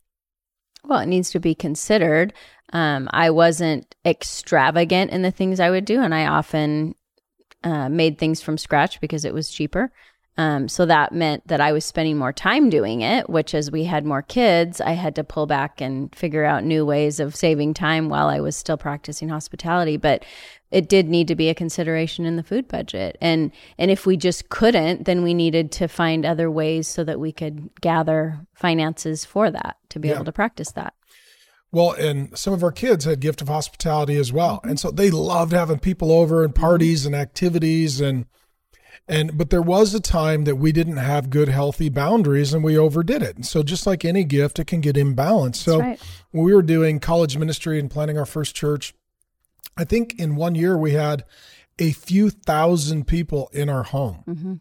Well, 0.84 1.00
it 1.00 1.06
needs 1.06 1.30
to 1.30 1.40
be 1.40 1.54
considered. 1.54 2.32
Um, 2.72 3.08
I 3.12 3.30
wasn't 3.30 3.94
extravagant 4.04 5.10
in 5.10 5.22
the 5.22 5.30
things 5.30 5.60
I 5.60 5.70
would 5.70 5.84
do, 5.84 6.02
and 6.02 6.14
I 6.14 6.26
often 6.26 6.94
uh, 7.62 7.88
made 7.88 8.18
things 8.18 8.42
from 8.42 8.58
scratch 8.58 9.00
because 9.00 9.24
it 9.24 9.34
was 9.34 9.50
cheaper. 9.50 9.90
Um, 10.36 10.68
so 10.68 10.84
that 10.86 11.12
meant 11.12 11.46
that 11.46 11.60
I 11.60 11.72
was 11.72 11.84
spending 11.84 12.18
more 12.18 12.32
time 12.32 12.68
doing 12.68 13.02
it, 13.02 13.30
which 13.30 13.54
as 13.54 13.70
we 13.70 13.84
had 13.84 14.04
more 14.04 14.22
kids, 14.22 14.80
I 14.80 14.92
had 14.92 15.14
to 15.14 15.24
pull 15.24 15.46
back 15.46 15.80
and 15.80 16.14
figure 16.14 16.44
out 16.44 16.64
new 16.64 16.84
ways 16.84 17.20
of 17.20 17.36
saving 17.36 17.74
time 17.74 18.08
while 18.08 18.26
I 18.26 18.40
was 18.40 18.56
still 18.56 18.76
practicing 18.76 19.28
hospitality. 19.28 19.96
But 19.96 20.24
it 20.74 20.88
did 20.88 21.08
need 21.08 21.28
to 21.28 21.36
be 21.36 21.48
a 21.48 21.54
consideration 21.54 22.26
in 22.26 22.34
the 22.34 22.42
food 22.42 22.66
budget. 22.66 23.16
And 23.20 23.52
and 23.78 23.92
if 23.92 24.06
we 24.06 24.16
just 24.16 24.48
couldn't, 24.48 25.04
then 25.04 25.22
we 25.22 25.32
needed 25.32 25.70
to 25.72 25.86
find 25.86 26.26
other 26.26 26.50
ways 26.50 26.88
so 26.88 27.04
that 27.04 27.20
we 27.20 27.30
could 27.30 27.70
gather 27.80 28.40
finances 28.54 29.24
for 29.24 29.52
that 29.52 29.76
to 29.90 30.00
be 30.00 30.08
yeah. 30.08 30.14
able 30.14 30.24
to 30.24 30.32
practice 30.32 30.72
that. 30.72 30.94
Well, 31.70 31.92
and 31.92 32.36
some 32.36 32.52
of 32.52 32.64
our 32.64 32.72
kids 32.72 33.04
had 33.04 33.20
gift 33.20 33.40
of 33.40 33.46
hospitality 33.46 34.16
as 34.16 34.32
well. 34.32 34.60
And 34.64 34.78
so 34.80 34.90
they 34.90 35.10
loved 35.12 35.52
having 35.52 35.78
people 35.78 36.10
over 36.10 36.44
and 36.44 36.52
parties 36.52 37.02
mm-hmm. 37.02 37.14
and 37.14 37.22
activities 37.22 38.00
and 38.00 38.26
and 39.06 39.38
but 39.38 39.50
there 39.50 39.62
was 39.62 39.94
a 39.94 40.00
time 40.00 40.42
that 40.42 40.56
we 40.56 40.72
didn't 40.72 40.96
have 40.96 41.30
good 41.30 41.48
healthy 41.48 41.88
boundaries 41.88 42.52
and 42.52 42.64
we 42.64 42.76
overdid 42.76 43.22
it. 43.22 43.36
And 43.36 43.46
so 43.46 43.62
just 43.62 43.86
like 43.86 44.04
any 44.04 44.24
gift, 44.24 44.58
it 44.58 44.66
can 44.66 44.80
get 44.80 44.96
imbalanced. 44.96 45.56
so 45.56 45.78
right. 45.78 46.00
when 46.32 46.44
we 46.44 46.52
were 46.52 46.62
doing 46.62 46.98
college 46.98 47.38
ministry 47.38 47.78
and 47.78 47.88
planning 47.88 48.18
our 48.18 48.26
first 48.26 48.56
church, 48.56 48.92
I 49.76 49.84
think 49.84 50.18
in 50.18 50.36
one 50.36 50.54
year 50.54 50.76
we 50.76 50.92
had 50.92 51.24
a 51.78 51.92
few 51.92 52.30
thousand 52.30 53.06
people 53.06 53.50
in 53.52 53.68
our 53.68 53.82
home. 53.82 54.22
Mm-hmm. 54.26 54.54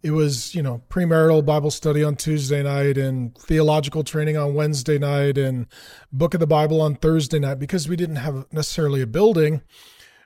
It 0.00 0.12
was, 0.12 0.54
you 0.54 0.62
know, 0.62 0.82
premarital 0.88 1.44
Bible 1.44 1.72
study 1.72 2.04
on 2.04 2.14
Tuesday 2.14 2.62
night 2.62 2.96
and 2.96 3.36
theological 3.36 4.04
training 4.04 4.36
on 4.36 4.54
Wednesday 4.54 4.98
night 4.98 5.36
and 5.36 5.66
book 6.12 6.34
of 6.34 6.40
the 6.40 6.46
Bible 6.46 6.80
on 6.80 6.94
Thursday 6.94 7.40
night 7.40 7.58
because 7.58 7.88
we 7.88 7.96
didn't 7.96 8.16
have 8.16 8.46
necessarily 8.52 9.02
a 9.02 9.08
building 9.08 9.62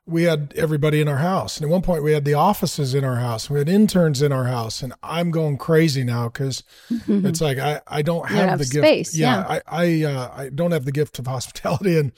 we 0.05 0.24
had 0.24 0.52
everybody 0.57 1.00
in 1.00 1.07
our 1.07 1.18
house. 1.18 1.57
And 1.57 1.64
at 1.64 1.70
one 1.70 1.83
point, 1.83 2.02
we 2.02 2.12
had 2.12 2.24
the 2.24 2.35
offices 2.35 2.94
in 2.94 3.05
our 3.05 3.16
house. 3.16 3.48
We 3.48 3.59
had 3.59 3.68
interns 3.68 4.20
in 4.20 4.33
our 4.33 4.44
house. 4.44 4.83
And 4.83 4.92
I'm 5.02 5.31
going 5.31 5.59
crazy 5.59 6.02
now 6.02 6.28
because 6.28 6.64
mm-hmm. 6.90 7.24
it's 7.26 7.40
like 7.40 7.59
I, 7.59 7.81
I 7.87 8.02
don't 8.02 8.28
have, 8.28 8.50
have 8.50 8.59
the 8.59 8.64
space. 8.64 9.11
gift. 9.11 9.20
Yeah, 9.20 9.46
yeah. 9.48 9.61
I 9.68 9.85
I, 9.85 10.02
uh, 10.05 10.35
I 10.35 10.48
don't 10.48 10.72
have 10.72 10.85
the 10.85 10.92
gift 10.92 11.18
of 11.18 11.26
hospitality, 11.28 11.98
and 11.98 12.12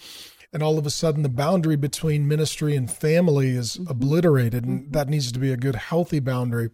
and 0.55 0.63
all 0.63 0.79
of 0.79 0.87
a 0.87 0.91
sudden, 0.91 1.25
the 1.25 1.29
boundary 1.29 1.77
between 1.77 2.29
ministry 2.29 2.77
and 2.77 2.91
family 2.91 3.51
is 3.51 3.77
mm-hmm. 3.77 3.91
obliterated, 3.91 4.65
and 4.65 4.83
mm-hmm. 4.83 4.93
that 4.93 5.09
needs 5.09 5.33
to 5.33 5.39
be 5.41 5.53
a 5.53 5.57
good, 5.57 5.75
healthy 5.75 6.21
boundary. 6.21 6.71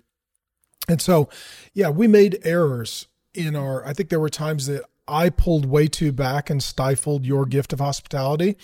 And 0.86 1.00
so, 1.00 1.28
yeah, 1.72 1.88
we 1.88 2.06
made 2.06 2.38
errors 2.44 3.08
in 3.34 3.56
our. 3.56 3.84
I 3.86 3.94
think 3.94 4.10
there 4.10 4.20
were 4.20 4.28
times 4.28 4.66
that 4.66 4.84
I 5.08 5.30
pulled 5.30 5.64
way 5.64 5.88
too 5.88 6.12
back 6.12 6.50
and 6.50 6.62
stifled 6.62 7.24
your 7.24 7.46
gift 7.46 7.72
of 7.72 7.80
hospitality 7.80 8.56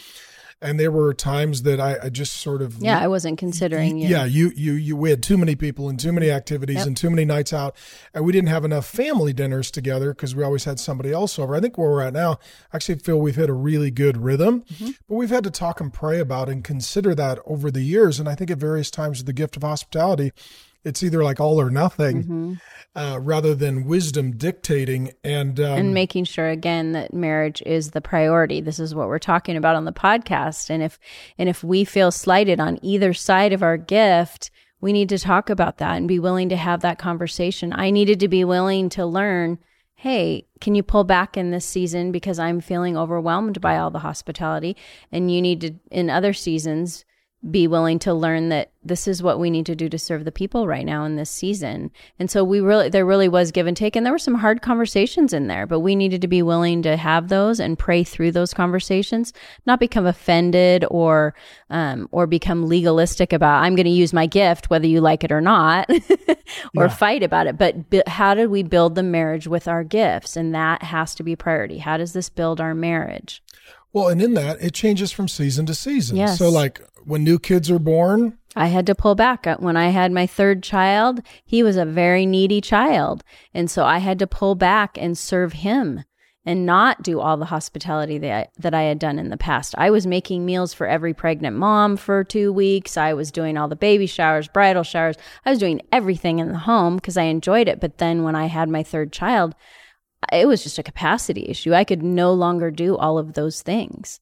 and 0.63 0.81
there 0.81 0.91
were 0.91 1.13
times 1.13 1.63
that 1.63 1.79
I, 1.81 1.99
I 2.05 2.09
just 2.09 2.35
sort 2.35 2.63
of 2.63 2.79
yeah 2.79 2.99
I 2.99 3.09
wasn't 3.09 3.39
considering 3.39 3.99
you. 3.99 4.09
yeah 4.09 4.25
you 4.25 4.53
you 4.57 4.73
you 4.73 4.97
we 4.97 5.11
had 5.11 5.23
too 5.23 5.37
many 5.37 5.55
people 5.55 5.89
and 5.89 6.01
too 6.01 6.13
many 6.13 6.31
activities 6.31 6.77
yep. 6.77 6.87
and 6.87 6.97
too 6.97 7.11
many 7.11 7.25
nights 7.25 7.53
out 7.53 7.77
and 8.15 8.25
we 8.25 8.33
didn't 8.33 8.49
have 8.49 8.65
enough 8.65 8.87
family 8.87 9.33
dinners 9.33 9.71
together 9.71 10.13
because 10.15 10.35
we 10.35 10.43
always 10.43 10.65
had 10.65 10.81
somebody 10.81 11.13
else 11.13 11.39
over 11.39 11.55
I 11.55 11.61
think 11.61 11.77
where 11.77 11.91
we're 11.91 12.03
at 12.03 12.13
now 12.13 12.39
I 12.73 12.77
actually 12.77 12.99
feel 12.99 13.19
we've 13.19 13.37
hit 13.37 13.51
a 13.51 13.55
really 13.55 13.91
good 13.91 14.17
rhythm 14.17 14.63
mm-hmm. 14.63 14.93
but 15.09 15.15
we've 15.15 15.31
had 15.31 15.45
to 15.45 15.51
talk 15.51 15.81
and 15.81 15.93
pray 15.93 16.19
about 16.21 16.49
and 16.49 16.65
consider 16.65 17.15
that 17.15 17.39
over 17.45 17.71
the 17.71 17.83
years 17.83 18.19
and 18.19 18.29
I 18.29 18.35
think 18.35 18.51
at 18.51 18.59
various 18.59 18.91
times 18.91 19.25
the 19.25 19.33
gift 19.33 19.57
of 19.57 19.63
hospitality 19.63 20.33
it's 20.87 21.03
either 21.03 21.23
like 21.23 21.41
all 21.41 21.61
or 21.61 21.69
nothing 21.69 22.23
mm-hmm. 22.23 22.53
uh, 22.95 23.19
rather 23.19 23.55
than 23.55 23.85
wisdom 23.85 24.37
dictating 24.37 25.13
and 25.25 25.59
um, 25.61 25.79
and 25.79 25.93
making 25.93 26.25
sure 26.25 26.49
again 26.49 26.93
that 26.93 27.13
marriage 27.13 27.63
is 27.67 27.91
the 27.91 28.01
priority 28.01 28.61
this 28.61 28.79
is 28.79 28.95
what 28.95 29.09
we're 29.09 29.19
talking 29.19 29.57
about 29.57 29.77
on 29.77 29.85
the 29.85 29.93
podcast 29.93 30.71
and 30.71 30.83
if 30.83 30.99
and 31.37 31.49
if 31.49 31.65
we 31.65 31.85
feel 31.85 32.11
slighted 32.11 32.61
on 32.61 32.79
either 32.83 33.13
side 33.13 33.53
of 33.53 33.63
our 33.63 33.77
gift 33.77 34.51
we 34.81 34.93
need 34.93 35.09
to 35.09 35.19
talk 35.19 35.51
about 35.51 35.79
that 35.79 35.97
and 35.97 36.07
be 36.07 36.19
willing 36.19 36.49
to 36.49 36.57
have 36.57 36.81
that 36.81 36.99
conversation 36.99 37.73
i 37.75 37.91
needed 37.91 38.21
to 38.21 38.29
be 38.29 38.45
willing 38.45 38.89
to 38.89 39.05
learn 39.05 39.59
hey, 39.99 40.47
can 40.61 40.75
you 40.75 40.83
pull 40.83 41.05
back 41.05 41.39
in 41.39 41.51
this 41.51 41.65
season 41.65 42.13
because 42.13 42.39
I'm 42.39 42.61
feeling 42.61 42.99
overwhelmed 42.99 43.63
by 43.63 43.79
all 43.79 43.91
the 43.91 44.01
hospitality? 44.01 44.77
And 45.11 45.33
you 45.33 45.41
need 45.41 45.61
to, 45.63 45.73
in 45.91 46.11
other 46.11 46.35
seasons, 46.35 47.07
be 47.51 47.67
willing 47.67 47.99
to 48.01 48.15
learn 48.15 48.49
that 48.49 48.73
this 48.83 49.07
is 49.07 49.23
what 49.23 49.39
we 49.39 49.51
need 49.51 49.67
to 49.67 49.77
do 49.77 49.89
to 49.89 49.99
serve 49.99 50.25
the 50.25 50.33
people 50.33 50.67
right 50.67 50.87
now 50.87 51.05
in 51.05 51.17
this 51.17 51.31
season. 51.31 51.91
And 52.19 52.31
so 52.31 52.43
we 52.43 52.61
really, 52.61 52.89
there 52.89 53.05
really 53.05 53.29
was 53.29 53.53
give 53.53 53.67
and 53.67 53.77
take. 53.77 53.95
And 53.95 54.07
there 54.07 54.13
were 54.13 54.19
some 54.19 54.37
hard 54.37 54.63
conversations 54.63 55.33
in 55.33 55.47
there, 55.47 55.67
but 55.67 55.81
we 55.81 55.95
needed 55.95 56.23
to 56.23 56.29
be 56.29 56.43
willing 56.43 56.83
to 56.83 56.97
have 56.97 57.29
those 57.29 57.61
and 57.61 57.79
pray 57.79 58.05
through 58.05 58.33
those 58.33 58.55
conversations, 58.55 59.33
not 59.67 59.81
become 59.81 60.07
offended 60.07 60.85
or, 60.91 61.35
um, 61.69 62.09
or 62.11 62.27
become 62.27 62.67
legalistic 62.67 63.33
about, 63.33 63.63
I'm 63.63 63.77
going 63.77 63.85
to 63.85 63.91
use 63.91 64.13
my 64.13 64.27
gift, 64.27 64.71
whether 64.71 64.87
you 64.87 65.01
like 65.01 65.23
it 65.23 65.33
or 65.33 65.41
not, 65.41 65.91
or 66.77 66.85
yeah. 66.85 66.89
fight 66.89 67.23
about 67.23 67.47
it. 67.47 67.59
But 67.59 67.91
b- 67.91 68.03
how 68.07 68.35
did 68.35 68.51
we 68.51 68.63
build 68.63 68.95
the 68.95 69.03
marriage 69.03 69.47
with 69.47 69.69
our 69.69 69.85
gifts? 69.85 70.37
And 70.37 70.55
that 70.55 70.83
has 70.83 71.15
to 71.17 71.23
be 71.23 71.37
priority. 71.37 71.79
How 71.79 71.97
does 71.97 72.13
this 72.13 72.29
build 72.29 72.61
our 72.61 72.75
marriage? 72.75 73.43
Well, 73.93 74.09
and 74.09 74.21
in 74.21 74.35
that, 74.35 74.61
it 74.61 74.75
changes 74.75 75.13
from 75.13 75.29
season 75.29 75.67
to 75.67 75.75
season. 75.75 76.17
Yes. 76.17 76.39
So, 76.39 76.51
like 76.51 76.81
when 77.05 77.25
new 77.25 77.39
kids 77.39 77.71
are 77.71 77.79
born, 77.79 78.39
I 78.57 78.67
had 78.69 78.87
to 78.87 78.95
pull 78.95 79.15
back. 79.15 79.47
Uh, 79.47 79.57
when 79.59 79.77
I 79.77 79.89
had 79.89 80.11
my 80.11 80.27
third 80.27 80.63
child, 80.63 81.21
he 81.45 81.63
was 81.63 81.77
a 81.77 81.85
very 81.85 82.25
needy 82.25 82.63
child. 82.63 83.23
And 83.53 83.71
so 83.71 83.85
I 83.85 83.99
had 83.99 84.19
to 84.21 84.27
pull 84.27 84.55
back 84.55 84.97
and 84.99 85.17
serve 85.17 85.53
him 85.53 86.05
and 86.47 86.65
not 86.65 87.03
do 87.03 87.21
all 87.21 87.37
the 87.37 87.45
hospitality 87.45 88.19
that 88.19 88.33
I, 88.33 88.49
that 88.61 88.73
I 88.73 88.83
had 88.83 88.99
done 88.99 89.19
in 89.19 89.29
the 89.29 89.37
past. 89.37 89.75
I 89.77 89.91
was 89.91 90.07
making 90.07 90.47
meals 90.47 90.73
for 90.73 90.87
every 90.87 91.13
pregnant 91.13 91.57
mom 91.57 91.97
for 91.97 92.25
two 92.25 92.53
weeks. 92.53 92.97
I 92.97 93.13
was 93.13 93.31
doing 93.31 93.59
all 93.59 93.69
the 93.69 93.77
baby 93.77 94.07
showers, 94.07 94.49
bridal 94.49 94.85
showers. 94.85 95.17
I 95.45 95.51
was 95.51 95.59
doing 95.59 95.83
everything 95.93 96.39
in 96.39 96.49
the 96.49 96.59
home 96.59 96.97
because 96.97 97.17
I 97.17 97.25
enjoyed 97.25 97.69
it. 97.69 97.81
But 97.81 97.99
then 97.99 98.23
when 98.23 98.37
I 98.37 98.47
had 98.47 98.71
my 98.71 98.85
third 98.85 99.13
child, 99.13 99.55
it 100.33 100.47
was 100.47 100.63
just 100.63 100.79
a 100.79 100.83
capacity 100.83 101.47
issue. 101.49 101.75
I 101.75 101.85
could 101.85 102.03
no 102.03 102.33
longer 102.33 102.71
do 102.71 102.97
all 102.97 103.19
of 103.19 103.35
those 103.35 103.63
things. 103.63 104.21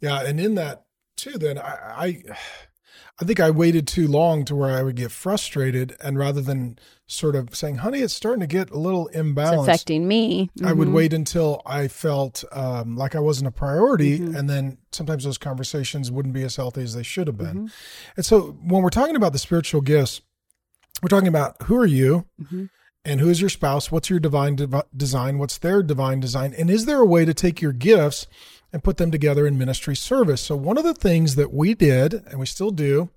Yeah, 0.00 0.20
and 0.20 0.38
in 0.38 0.54
that 0.56 0.86
too, 1.16 1.38
then 1.38 1.58
I, 1.58 1.62
I 1.96 2.36
I 3.18 3.24
think 3.24 3.40
I 3.40 3.50
waited 3.50 3.86
too 3.86 4.06
long 4.06 4.44
to 4.44 4.54
where 4.54 4.76
I 4.76 4.82
would 4.82 4.96
get 4.96 5.10
frustrated. 5.10 5.96
And 6.02 6.18
rather 6.18 6.42
than 6.42 6.78
sort 7.06 7.34
of 7.34 7.56
saying, 7.56 7.76
honey, 7.76 8.00
it's 8.00 8.12
starting 8.12 8.40
to 8.40 8.46
get 8.46 8.70
a 8.70 8.78
little 8.78 9.08
imbalanced. 9.14 9.60
It's 9.60 9.68
affecting 9.68 10.06
me. 10.06 10.50
Mm-hmm. 10.58 10.66
I 10.66 10.72
would 10.74 10.88
wait 10.88 11.14
until 11.14 11.62
I 11.64 11.88
felt 11.88 12.44
um, 12.52 12.96
like 12.96 13.14
I 13.14 13.20
wasn't 13.20 13.48
a 13.48 13.52
priority. 13.52 14.18
Mm-hmm. 14.18 14.36
And 14.36 14.50
then 14.50 14.78
sometimes 14.92 15.24
those 15.24 15.38
conversations 15.38 16.10
wouldn't 16.10 16.34
be 16.34 16.42
as 16.42 16.56
healthy 16.56 16.82
as 16.82 16.94
they 16.94 17.02
should 17.02 17.26
have 17.26 17.38
been. 17.38 17.46
Mm-hmm. 17.46 17.66
And 18.16 18.26
so 18.26 18.58
when 18.62 18.82
we're 18.82 18.90
talking 18.90 19.16
about 19.16 19.32
the 19.32 19.38
spiritual 19.38 19.80
gifts, 19.80 20.20
we're 21.02 21.08
talking 21.08 21.28
about 21.28 21.62
who 21.62 21.76
are 21.76 21.86
you 21.86 22.26
mm-hmm. 22.40 22.66
And 23.06 23.20
who 23.20 23.30
is 23.30 23.40
your 23.40 23.50
spouse? 23.50 23.90
What's 23.90 24.10
your 24.10 24.20
divine 24.20 24.56
de- 24.56 24.84
design? 24.94 25.38
What's 25.38 25.58
their 25.58 25.82
divine 25.82 26.20
design? 26.20 26.54
And 26.58 26.68
is 26.68 26.84
there 26.84 27.00
a 27.00 27.06
way 27.06 27.24
to 27.24 27.32
take 27.32 27.62
your 27.62 27.72
gifts 27.72 28.26
and 28.72 28.84
put 28.84 28.98
them 28.98 29.10
together 29.10 29.46
in 29.46 29.56
ministry 29.56 29.96
service. 29.96 30.40
So, 30.40 30.56
one 30.56 30.76
of 30.76 30.84
the 30.84 30.92
things 30.94 31.36
that 31.36 31.52
we 31.52 31.72
did, 31.74 32.12
and 32.12 32.38
we 32.38 32.44
still 32.44 32.70
do, 32.70 33.08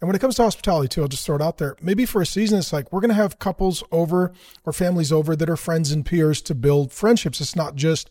and 0.00 0.08
when 0.08 0.14
it 0.14 0.20
comes 0.20 0.36
to 0.36 0.42
hospitality 0.42 0.88
too, 0.88 1.02
I'll 1.02 1.08
just 1.08 1.26
throw 1.26 1.36
it 1.36 1.42
out 1.42 1.58
there. 1.58 1.76
Maybe 1.80 2.06
for 2.06 2.20
a 2.22 2.26
season, 2.26 2.58
it's 2.58 2.72
like 2.72 2.92
we're 2.92 3.00
going 3.00 3.10
to 3.10 3.14
have 3.14 3.38
couples 3.38 3.82
over 3.90 4.32
or 4.64 4.72
families 4.72 5.12
over 5.12 5.34
that 5.36 5.50
are 5.50 5.56
friends 5.56 5.92
and 5.92 6.06
peers 6.06 6.40
to 6.42 6.54
build 6.54 6.92
friendships. 6.92 7.40
It's 7.40 7.56
not 7.56 7.74
just 7.74 8.10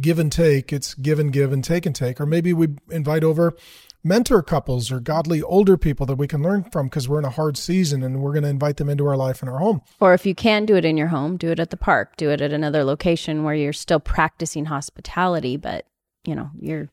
give 0.00 0.18
and 0.18 0.30
take, 0.30 0.72
it's 0.72 0.94
give 0.94 1.18
and 1.18 1.32
give 1.32 1.52
and 1.52 1.62
take 1.62 1.84
and 1.84 1.94
take. 1.94 2.20
Or 2.20 2.26
maybe 2.26 2.52
we 2.52 2.68
invite 2.90 3.24
over 3.24 3.56
mentor 4.04 4.42
couples 4.42 4.90
or 4.90 5.00
godly 5.00 5.42
older 5.42 5.76
people 5.76 6.06
that 6.06 6.16
we 6.16 6.28
can 6.28 6.42
learn 6.42 6.64
from 6.64 6.86
because 6.86 7.08
we're 7.08 7.18
in 7.18 7.24
a 7.24 7.30
hard 7.30 7.56
season 7.56 8.02
and 8.02 8.20
we're 8.22 8.32
going 8.32 8.44
to 8.44 8.48
invite 8.48 8.76
them 8.76 8.88
into 8.88 9.06
our 9.06 9.16
life 9.16 9.42
and 9.42 9.50
our 9.50 9.58
home. 9.58 9.82
Or 10.00 10.14
if 10.14 10.24
you 10.24 10.34
can 10.34 10.64
do 10.64 10.76
it 10.76 10.84
in 10.84 10.96
your 10.96 11.08
home, 11.08 11.36
do 11.36 11.50
it 11.50 11.60
at 11.60 11.70
the 11.70 11.76
park, 11.76 12.16
do 12.16 12.30
it 12.30 12.40
at 12.40 12.52
another 12.52 12.84
location 12.84 13.44
where 13.44 13.54
you're 13.54 13.72
still 13.72 14.00
practicing 14.00 14.66
hospitality, 14.66 15.56
but 15.56 15.86
you 16.24 16.34
know, 16.34 16.50
you're 16.60 16.88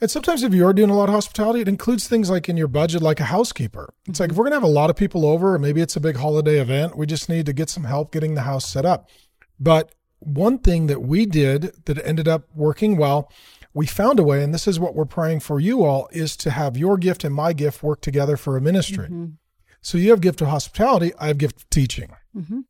and 0.00 0.10
sometimes 0.10 0.42
if 0.42 0.54
you 0.54 0.66
are 0.66 0.72
doing 0.72 0.88
a 0.88 0.96
lot 0.96 1.10
of 1.10 1.14
hospitality, 1.14 1.60
it 1.60 1.68
includes 1.68 2.08
things 2.08 2.30
like 2.30 2.48
in 2.48 2.56
your 2.56 2.68
budget, 2.68 3.02
like 3.02 3.20
a 3.20 3.24
housekeeper. 3.24 3.92
It's 4.06 4.18
mm-hmm. 4.18 4.22
like 4.22 4.30
if 4.30 4.36
we're 4.36 4.44
going 4.44 4.52
to 4.52 4.56
have 4.56 4.62
a 4.62 4.66
lot 4.66 4.88
of 4.88 4.96
people 4.96 5.26
over, 5.26 5.54
or 5.54 5.58
maybe 5.58 5.82
it's 5.82 5.96
a 5.96 6.00
big 6.00 6.16
holiday 6.16 6.58
event, 6.58 6.96
we 6.96 7.06
just 7.06 7.28
need 7.28 7.44
to 7.46 7.52
get 7.52 7.68
some 7.68 7.84
help 7.84 8.10
getting 8.10 8.34
the 8.34 8.42
house 8.42 8.66
set 8.66 8.86
up. 8.86 9.10
But 9.58 9.94
one 10.20 10.58
thing 10.58 10.86
that 10.86 11.02
we 11.02 11.26
did 11.26 11.84
that 11.84 12.04
ended 12.06 12.28
up 12.28 12.44
working 12.54 12.96
well, 12.96 13.30
we 13.72 13.86
found 13.86 14.18
a 14.18 14.22
way, 14.22 14.42
and 14.42 14.52
this 14.52 14.66
is 14.66 14.80
what 14.80 14.94
we're 14.94 15.04
praying 15.04 15.40
for 15.40 15.60
you 15.60 15.84
all, 15.84 16.08
is 16.12 16.36
to 16.38 16.50
have 16.50 16.76
your 16.76 16.96
gift 16.96 17.24
and 17.24 17.34
my 17.34 17.52
gift 17.52 17.82
work 17.82 18.00
together 18.00 18.36
for 18.36 18.56
a 18.56 18.60
ministry. 18.60 19.06
Mm-hmm. 19.06 19.26
So 19.80 19.96
you 19.96 20.10
have 20.10 20.20
gift 20.20 20.40
of 20.40 20.48
hospitality, 20.48 21.12
I 21.18 21.28
have 21.28 21.38
gift 21.38 21.56
of 21.62 21.70
teaching. 21.70 22.10
Mm-hmm. 22.36 22.60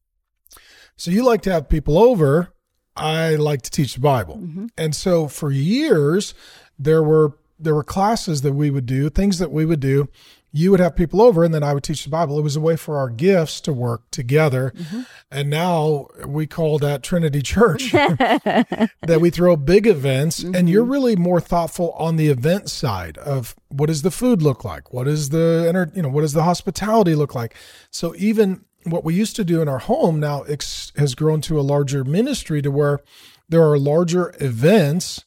So 0.97 1.11
you 1.11 1.25
like 1.25 1.43
to 1.43 1.53
have 1.53 1.69
people 1.69 1.99
over, 1.99 2.53
I 2.95 3.37
like 3.37 3.63
to 3.63 3.71
teach 3.71 3.95
the 3.95 4.01
Bible. 4.01 4.37
Mm-hmm. 4.37 4.67
And 4.77 4.95
so 4.95 5.29
for 5.29 5.51
years, 5.51 6.35
there 6.79 7.03
were 7.03 7.39
there 7.59 7.75
were 7.75 7.85
classes 7.85 8.43
that 8.43 8.55
we 8.55 8.71
would 8.71 8.87
do, 8.87 9.11
things 9.11 9.39
that 9.39 9.53
we 9.53 9.65
would 9.67 9.81
do. 9.81 10.09
You 10.53 10.71
would 10.73 10.81
have 10.81 10.97
people 10.97 11.23
over, 11.23 11.45
and 11.45 11.55
then 11.55 11.63
I 11.63 11.75
would 11.75 11.85
teach 11.85 12.05
the 12.05 12.11
Bible. 12.11 12.39
It 12.39 12.43
was 12.43 12.57
a 12.57 12.61
way 12.61 12.77
for 12.77 12.97
our 12.97 13.09
gifts 13.09 13.61
to 13.63 13.73
work 13.73 14.11
together. 14.11 14.73
Mm-hmm. 14.77 15.03
And 15.31 15.49
now 15.49 16.09
we 16.27 16.47
call 16.47 16.79
that 16.79 17.03
Trinity 17.03 17.41
Church, 17.41 17.93
that 17.93 19.19
we 19.21 19.31
throw 19.31 19.57
big 19.57 19.87
events, 19.87 20.43
mm-hmm. 20.43 20.55
and 20.55 20.69
you're 20.69 20.85
really 20.85 21.15
more 21.15 21.41
thoughtful 21.41 21.93
on 21.93 22.17
the 22.17 22.29
event 22.29 22.69
side 22.69 23.17
of 23.19 23.55
what 23.69 23.87
does 23.87 24.03
the 24.03 24.11
food 24.11 24.43
look 24.43 24.65
like, 24.65 24.93
what 24.93 25.07
is 25.07 25.29
the 25.29 25.91
you 25.95 26.03
know 26.03 26.09
what 26.09 26.23
does 26.23 26.33
the 26.33 26.43
hospitality 26.43 27.15
look 27.15 27.35
like. 27.35 27.55
So 27.91 28.15
even 28.17 28.65
what 28.85 29.05
we 29.05 29.15
used 29.15 29.37
to 29.37 29.45
do 29.45 29.61
in 29.61 29.69
our 29.69 29.79
home 29.79 30.21
now 30.21 30.43
ex- 30.43 30.93
has 30.97 31.15
grown 31.15 31.41
to 31.43 31.61
a 31.61 31.63
larger 31.63 32.05
ministry 32.05 32.63
to 32.63 32.71
where 32.71 33.01
there 33.49 33.63
are 33.63 33.79
larger 33.79 34.35
events 34.41 35.25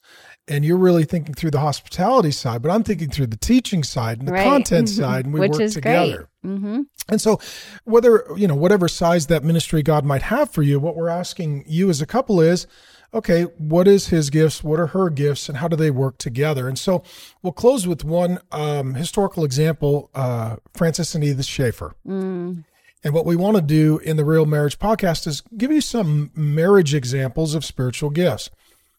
and 0.48 0.66
you're 0.66 0.78
really 0.78 1.06
thinking 1.06 1.34
through 1.34 1.52
the 1.52 1.60
hospitality 1.60 2.32
side, 2.32 2.62
but 2.62 2.70
I'm 2.70 2.84
thinking 2.84 3.10
through 3.10 3.28
the 3.28 3.38
teaching 3.38 3.84
side 3.84 4.20
and 4.20 4.28
the 4.28 4.34
right. 4.34 4.44
content 4.44 4.88
mm-hmm. 4.88 5.02
side, 5.02 5.26
and 5.26 5.34
we 5.34 5.40
Which 5.42 5.52
work 5.52 5.72
together. 5.72 6.28
Mm-hmm. 6.46 6.82
And 7.10 7.22
so, 7.22 7.40
whether 7.86 8.26
you 8.36 8.48
know 8.48 8.56
whatever 8.56 8.88
size 8.88 9.28
that 9.28 9.44
ministry 9.44 9.82
God 9.84 10.06
might 10.06 10.24
have 10.24 10.52
for 10.52 10.62
you, 10.62 10.80
what 10.80 10.96
we're 10.96 11.10
asking 11.10 11.64
you 11.68 11.90
as 11.90 12.02
a 12.02 12.06
couple 12.06 12.42
is, 12.42 12.68
okay, 13.14 13.44
what 13.58 13.88
is 13.88 14.08
His 14.08 14.30
gifts? 14.30 14.64
What 14.64 14.80
are 14.80 14.88
her 14.88 15.10
gifts, 15.10 15.48
and 15.48 15.60
how 15.60 15.70
do 15.70 15.78
they 15.78 15.92
work 15.92 16.18
together? 16.18 16.68
And 16.68 16.78
so, 16.78 17.04
we'll 17.42 17.54
close 17.54 17.88
with 17.88 18.04
one 18.04 18.40
um, 18.52 18.96
historical 18.96 19.46
example: 19.46 20.10
uh, 20.14 20.58
Francis 20.74 21.16
and 21.16 21.24
Edith 21.24 21.46
Schaeffer. 21.46 21.96
Mm. 22.06 22.66
And 23.06 23.14
what 23.14 23.26
we 23.26 23.36
want 23.36 23.58
to 23.58 23.62
do 23.62 24.00
in 24.00 24.16
the 24.16 24.24
Real 24.24 24.46
Marriage 24.46 24.80
podcast 24.80 25.28
is 25.28 25.42
give 25.58 25.72
you 25.72 25.82
some 25.82 26.32
marriage 26.36 26.94
examples 26.94 27.54
of 27.54 27.66
spiritual 27.66 28.10
gifts. 28.10 28.50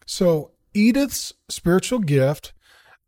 So, 0.04 0.50
Edith's 0.74 1.32
spiritual 1.48 2.00
gift 2.00 2.52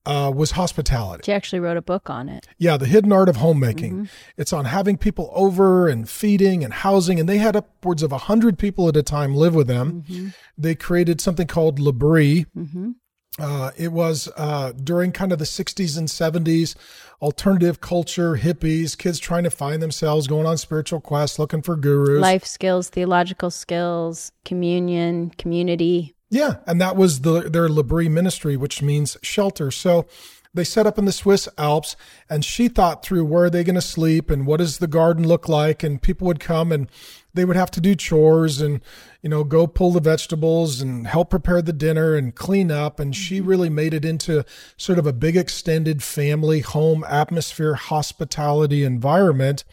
uh, 0.07 0.33
was 0.35 0.52
hospitality. 0.52 1.22
She 1.26 1.33
actually 1.33 1.61
wrote 1.61 1.76
a 1.76 1.83
book 1.83 2.09
on 2.09 2.29
it. 2.29 2.46
Yeah, 2.59 2.76
The 2.76 2.87
Hidden 2.87 3.12
Art 3.12 3.29
of 3.29 3.37
Homemaking. 3.37 3.92
Mm-hmm. 3.92 4.05
It's 4.37 4.52
on 4.52 4.64
having 4.66 4.96
people 4.96 5.31
over 5.35 5.88
and 5.88 6.09
feeding 6.09 6.62
and 6.62 6.72
housing. 6.72 7.18
And 7.18 7.29
they 7.29 7.38
had 7.38 7.57
upwards 7.57 8.02
of 8.02 8.12
100 8.12 8.59
people 8.59 8.88
at 8.88 8.96
a 8.96 9.02
time 9.02 9.35
live 9.35 9.55
with 9.55 9.66
them. 9.66 10.05
Mm-hmm. 10.09 10.29
They 10.57 10.74
created 10.76 11.20
something 11.20 11.48
called 11.48 11.81
L'Abri. 11.81 12.46
Mm-hmm. 12.57 12.92
Uh, 13.38 13.70
it 13.76 13.92
was 13.92 14.31
uh, 14.37 14.72
during 14.72 15.12
kind 15.12 15.31
of 15.31 15.38
the 15.38 15.44
60s 15.44 15.98
and 15.98 16.09
70s, 16.09 16.74
alternative 17.20 17.81
culture, 17.83 18.37
hippies, 18.37 18.96
kids 18.96 19.18
trying 19.18 19.44
to 19.44 19.50
find 19.50 19.83
themselves, 19.83 20.26
going 20.26 20.46
on 20.46 20.57
spiritual 20.57 21.00
quests, 21.00 21.38
looking 21.38 21.61
for 21.61 21.76
gurus. 21.76 22.22
Life 22.22 22.46
skills, 22.46 22.88
theological 22.88 23.50
skills, 23.50 24.33
communion, 24.46 25.31
community. 25.37 26.15
Yeah, 26.31 26.57
and 26.67 26.81
that 26.81 26.97
was 26.97 27.21
the, 27.21 27.43
their 27.43 27.69
L'Abri 27.69 28.09
ministry, 28.09 28.57
which 28.57 28.83
means 28.83 29.17
shelter. 29.23 29.71
So 29.71 30.07
they 30.53 30.65
set 30.65 30.87
up 30.87 30.99
in 30.99 31.05
the 31.05 31.12
Swiss 31.12 31.49
Alps, 31.57 31.97
and 32.29 32.45
she 32.45 32.69
thought 32.69 33.05
through 33.05 33.25
where 33.25 33.45
are 33.45 33.51
they 33.51 33.62
going 33.62 33.75
to 33.75 33.83
sleep 33.83 34.31
and 34.31 34.47
what 34.47 34.57
does 34.57 34.79
the 34.79 34.87
garden 34.87 35.27
look 35.27 35.49
like, 35.49 35.83
and 35.83 36.03
people 36.03 36.27
would 36.27 36.41
come 36.41 36.73
and 36.73 36.89
they 37.37 37.45
would 37.45 37.57
have 37.57 37.71
to 37.71 37.81
do 37.81 37.95
chores 37.95 38.61
and 38.61 38.81
you 39.23 39.29
know 39.29 39.45
go 39.45 39.67
pull 39.67 39.93
the 39.93 40.01
vegetables 40.01 40.81
and 40.81 41.07
help 41.07 41.31
prepare 41.31 41.62
the 41.62 41.73
dinner 41.73 42.15
and 42.15 42.35
clean 42.35 42.71
up 42.71 42.99
and 42.99 43.15
she 43.15 43.39
mm-hmm. 43.39 43.49
really 43.49 43.71
made 43.71 43.95
it 43.95 44.05
into 44.05 44.45
sort 44.77 44.99
of 44.99 45.07
a 45.07 45.12
big 45.12 45.37
extended 45.37 46.03
family 46.03 46.61
home 46.61 47.05
atmosphere 47.09 47.75
hospitality 47.75 48.83
environment 48.83 49.65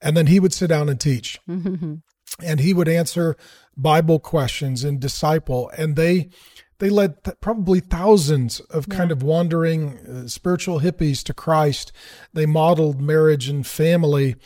and 0.00 0.16
then 0.16 0.28
he 0.28 0.40
would 0.40 0.54
sit 0.54 0.68
down 0.68 0.88
and 0.88 1.00
teach 1.00 1.38
mm-hmm. 1.48 1.96
and 2.42 2.60
he 2.60 2.72
would 2.72 2.88
answer 2.88 3.36
bible 3.82 4.18
questions 4.18 4.84
and 4.84 5.00
disciple 5.00 5.70
and 5.76 5.96
they 5.96 6.28
they 6.80 6.88
led 6.88 7.22
th- 7.24 7.36
probably 7.40 7.78
thousands 7.78 8.58
of 8.60 8.86
yeah. 8.88 8.96
kind 8.96 9.12
of 9.12 9.22
wandering 9.22 9.98
uh, 9.98 10.28
spiritual 10.28 10.80
hippies 10.80 11.22
to 11.24 11.34
Christ. 11.34 11.92
They 12.32 12.46
modeled 12.46 13.00
marriage 13.00 13.48
and 13.48 13.66
family, 13.66 14.36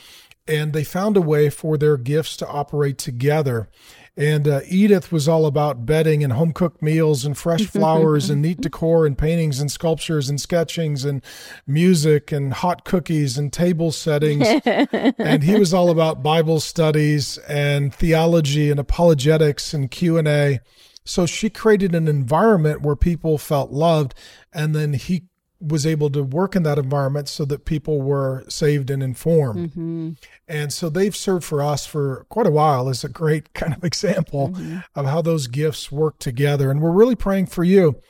and 0.46 0.72
they 0.72 0.84
found 0.84 1.16
a 1.16 1.22
way 1.22 1.48
for 1.48 1.78
their 1.78 1.96
gifts 1.96 2.36
to 2.38 2.48
operate 2.48 2.98
together. 2.98 3.68
And 4.16 4.46
uh, 4.46 4.60
Edith 4.68 5.10
was 5.10 5.28
all 5.28 5.44
about 5.44 5.86
bedding 5.86 6.22
and 6.22 6.32
home 6.32 6.52
cooked 6.52 6.80
meals 6.80 7.24
and 7.24 7.36
fresh 7.36 7.66
flowers 7.66 8.30
and 8.30 8.40
neat 8.40 8.60
decor 8.60 9.06
and 9.06 9.18
paintings 9.18 9.60
and 9.60 9.70
sculptures 9.70 10.28
and 10.28 10.40
sketchings 10.40 11.04
and 11.04 11.22
music 11.66 12.30
and 12.30 12.52
hot 12.52 12.84
cookies 12.84 13.36
and 13.36 13.52
table 13.52 13.90
settings. 13.90 14.46
and 14.64 15.42
he 15.42 15.58
was 15.58 15.74
all 15.74 15.90
about 15.90 16.22
Bible 16.22 16.60
studies 16.60 17.38
and 17.48 17.92
theology 17.92 18.70
and 18.70 18.78
apologetics 18.78 19.74
and 19.74 19.90
Q 19.90 20.16
and 20.16 20.28
A. 20.28 20.60
So 21.04 21.26
she 21.26 21.50
created 21.50 21.94
an 21.94 22.08
environment 22.08 22.82
where 22.82 22.96
people 22.96 23.36
felt 23.36 23.70
loved, 23.70 24.14
and 24.54 24.74
then 24.74 24.94
he 24.94 25.24
was 25.66 25.86
able 25.86 26.10
to 26.10 26.22
work 26.22 26.54
in 26.54 26.62
that 26.64 26.78
environment 26.78 27.28
so 27.28 27.44
that 27.46 27.64
people 27.64 28.02
were 28.02 28.44
saved 28.48 28.90
and 28.90 29.02
informed. 29.02 29.70
Mm-hmm. 29.70 30.10
And 30.46 30.72
so 30.72 30.88
they've 30.88 31.16
served 31.16 31.44
for 31.44 31.62
us 31.62 31.86
for 31.86 32.26
quite 32.28 32.46
a 32.46 32.50
while 32.50 32.88
as 32.88 33.04
a 33.04 33.08
great 33.08 33.54
kind 33.54 33.74
of 33.74 33.84
example 33.84 34.50
mm-hmm. 34.50 34.78
of 34.94 35.06
how 35.06 35.22
those 35.22 35.46
gifts 35.46 35.90
work 35.90 36.18
together. 36.18 36.70
And 36.70 36.80
we're 36.80 36.90
really 36.90 37.16
praying 37.16 37.46
for 37.46 37.64
you. 37.64 38.00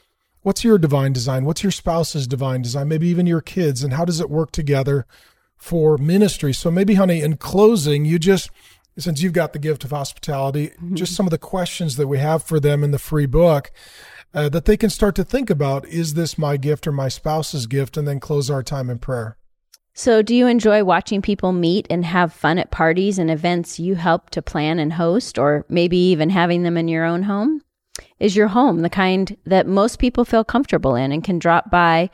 What's 0.43 0.65
your 0.65 0.79
divine 0.79 1.13
design? 1.13 1.45
What's 1.45 1.63
your 1.63 1.73
spouse's 1.73 2.27
divine 2.27 2.63
design? 2.63 2.89
Maybe 2.89 3.09
even 3.09 3.27
your 3.27 3.41
kids. 3.41 3.83
And 3.83 3.95
how 3.95 4.05
does 4.05 4.21
it 4.21 4.29
work 4.29 4.51
together 4.53 5.07
for 5.57 5.97
ministry? 5.97 6.53
So 6.53 6.71
maybe, 6.71 6.95
honey, 6.95 7.23
in 7.23 7.37
closing, 7.37 8.05
you 8.05 8.19
just 8.19 8.51
since 8.97 9.23
you've 9.23 9.33
got 9.33 9.53
the 9.53 9.59
gift 9.59 9.83
of 9.83 9.91
hospitality, 9.91 10.69
mm-hmm. 10.69 10.95
just 10.95 11.15
some 11.15 11.27
of 11.27 11.31
the 11.31 11.39
questions 11.39 11.97
that 11.97 12.07
we 12.07 12.19
have 12.19 12.45
for 12.45 12.61
them 12.61 12.85
in 12.85 12.93
the 12.93 12.99
free 12.99 13.27
book 13.27 13.73
uh, 14.35 14.49
that 14.49 14.65
they 14.65 14.77
can 14.77 14.91
start 14.91 15.15
to 15.15 15.25
think 15.25 15.49
about 15.49 15.87
is 15.87 16.15
this 16.15 16.37
my 16.37 16.57
gift 16.57 16.87
or 16.87 16.93
my 16.93 17.09
spouse's 17.09 17.67
gift? 17.67 17.97
And 17.97 18.07
then 18.07 18.21
close 18.21 18.51
our 18.51 18.63
time 18.63 18.91
in 18.91 18.99
prayer. 18.99 19.37
So, 19.97 20.23
do 20.23 20.35
you 20.35 20.49
enjoy 20.49 20.83
watching 20.83 21.23
people 21.23 21.53
meet 21.53 21.87
and 21.89 22.05
have 22.05 22.33
fun 22.33 22.59
at 22.59 22.73
parties 22.73 23.17
and 23.17 23.31
events 23.31 23.79
you 23.79 23.95
help 23.95 24.31
to 24.31 24.43
plan 24.43 24.81
and 24.81 24.93
host, 24.93 25.39
or 25.39 25.65
maybe 25.69 25.97
even 25.97 26.31
having 26.31 26.65
them 26.65 26.77
in 26.77 26.89
your 26.89 27.05
own 27.05 27.23
home? 27.23 27.63
Is 28.19 28.35
your 28.35 28.49
home 28.49 28.81
the 28.81 28.91
kind 28.91 29.37
that 29.47 29.69
most 29.69 30.01
people 30.01 30.25
feel 30.25 30.43
comfortable 30.43 30.97
in 30.97 31.13
and 31.13 31.23
can 31.23 31.39
drop 31.39 31.71
by 31.71 32.11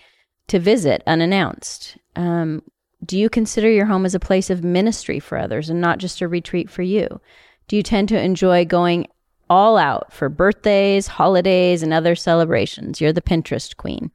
to 0.48 0.58
visit 0.58 1.02
unannounced? 1.06 1.96
Um, 2.16 2.62
do 3.02 3.18
you 3.18 3.30
consider 3.30 3.70
your 3.70 3.86
home 3.86 4.04
as 4.04 4.14
a 4.14 4.20
place 4.20 4.50
of 4.50 4.62
ministry 4.62 5.18
for 5.18 5.38
others 5.38 5.70
and 5.70 5.80
not 5.80 5.98
just 5.98 6.20
a 6.20 6.28
retreat 6.28 6.68
for 6.68 6.82
you? 6.82 7.20
Do 7.66 7.76
you 7.76 7.82
tend 7.82 8.10
to 8.10 8.20
enjoy 8.20 8.66
going 8.66 9.06
all 9.50 9.76
out 9.76 10.12
for 10.12 10.30
birthdays, 10.30 11.06
holidays, 11.06 11.82
and 11.82 11.92
other 11.92 12.14
celebrations? 12.14 13.00
You're 13.00 13.12
the 13.12 13.20
Pinterest 13.20 13.76
queen. 13.76 14.10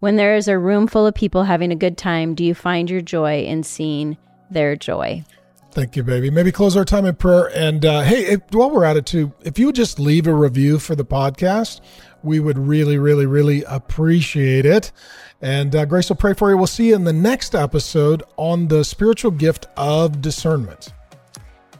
When 0.00 0.16
there 0.16 0.36
is 0.36 0.48
a 0.48 0.58
room 0.58 0.88
full 0.88 1.06
of 1.06 1.14
people 1.14 1.44
having 1.44 1.70
a 1.70 1.76
good 1.76 1.96
time, 1.96 2.34
do 2.34 2.44
you 2.44 2.54
find 2.54 2.90
your 2.90 3.00
joy 3.00 3.44
in 3.44 3.62
seeing 3.62 4.18
their 4.50 4.76
joy? 4.76 5.24
Thank 5.70 5.96
you, 5.96 6.02
baby. 6.02 6.28
Maybe 6.28 6.52
close 6.52 6.76
our 6.76 6.84
time 6.84 7.06
in 7.06 7.14
prayer. 7.14 7.50
And 7.54 7.86
uh, 7.86 8.02
hey, 8.02 8.26
if, 8.26 8.40
while 8.50 8.70
we're 8.70 8.84
at 8.84 8.98
it, 8.98 9.06
too, 9.06 9.32
if 9.42 9.58
you 9.58 9.66
would 9.66 9.74
just 9.74 9.98
leave 9.98 10.26
a 10.26 10.34
review 10.34 10.78
for 10.78 10.94
the 10.94 11.04
podcast, 11.04 11.80
we 12.22 12.40
would 12.40 12.58
really, 12.58 12.98
really, 12.98 13.24
really 13.24 13.62
appreciate 13.64 14.66
it. 14.66 14.92
And 15.40 15.74
uh, 15.74 15.86
Grace 15.86 16.08
will 16.08 16.16
pray 16.16 16.34
for 16.34 16.50
you. 16.50 16.58
We'll 16.58 16.66
see 16.66 16.88
you 16.88 16.94
in 16.94 17.04
the 17.04 17.12
next 17.12 17.54
episode 17.54 18.22
on 18.36 18.68
the 18.68 18.84
spiritual 18.84 19.30
gift 19.30 19.66
of 19.76 20.20
discernment. 20.20 20.92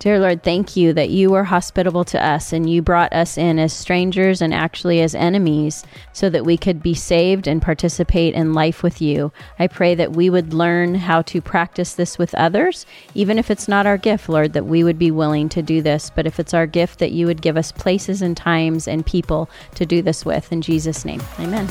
Dear 0.02 0.18
Lord, 0.18 0.42
thank 0.42 0.74
you 0.74 0.92
that 0.94 1.10
you 1.10 1.30
were 1.30 1.44
hospitable 1.44 2.02
to 2.06 2.20
us 2.20 2.52
and 2.52 2.68
you 2.68 2.82
brought 2.82 3.12
us 3.12 3.38
in 3.38 3.60
as 3.60 3.72
strangers 3.72 4.42
and 4.42 4.52
actually 4.52 5.00
as 5.00 5.14
enemies 5.14 5.84
so 6.12 6.28
that 6.28 6.44
we 6.44 6.56
could 6.56 6.82
be 6.82 6.92
saved 6.92 7.46
and 7.46 7.62
participate 7.62 8.34
in 8.34 8.52
life 8.52 8.82
with 8.82 9.00
you. 9.00 9.30
I 9.60 9.68
pray 9.68 9.94
that 9.94 10.10
we 10.10 10.28
would 10.28 10.52
learn 10.54 10.96
how 10.96 11.22
to 11.22 11.40
practice 11.40 11.94
this 11.94 12.18
with 12.18 12.34
others, 12.34 12.84
even 13.14 13.38
if 13.38 13.48
it's 13.48 13.68
not 13.68 13.86
our 13.86 13.96
gift, 13.96 14.28
Lord, 14.28 14.54
that 14.54 14.66
we 14.66 14.82
would 14.82 14.98
be 14.98 15.12
willing 15.12 15.48
to 15.50 15.62
do 15.62 15.80
this. 15.80 16.10
But 16.10 16.26
if 16.26 16.40
it's 16.40 16.52
our 16.52 16.66
gift, 16.66 16.98
that 16.98 17.12
you 17.12 17.26
would 17.26 17.40
give 17.40 17.56
us 17.56 17.70
places 17.70 18.22
and 18.22 18.36
times 18.36 18.88
and 18.88 19.06
people 19.06 19.48
to 19.76 19.86
do 19.86 20.02
this 20.02 20.24
with. 20.24 20.50
In 20.50 20.62
Jesus' 20.62 21.04
name, 21.04 21.22
amen. 21.38 21.68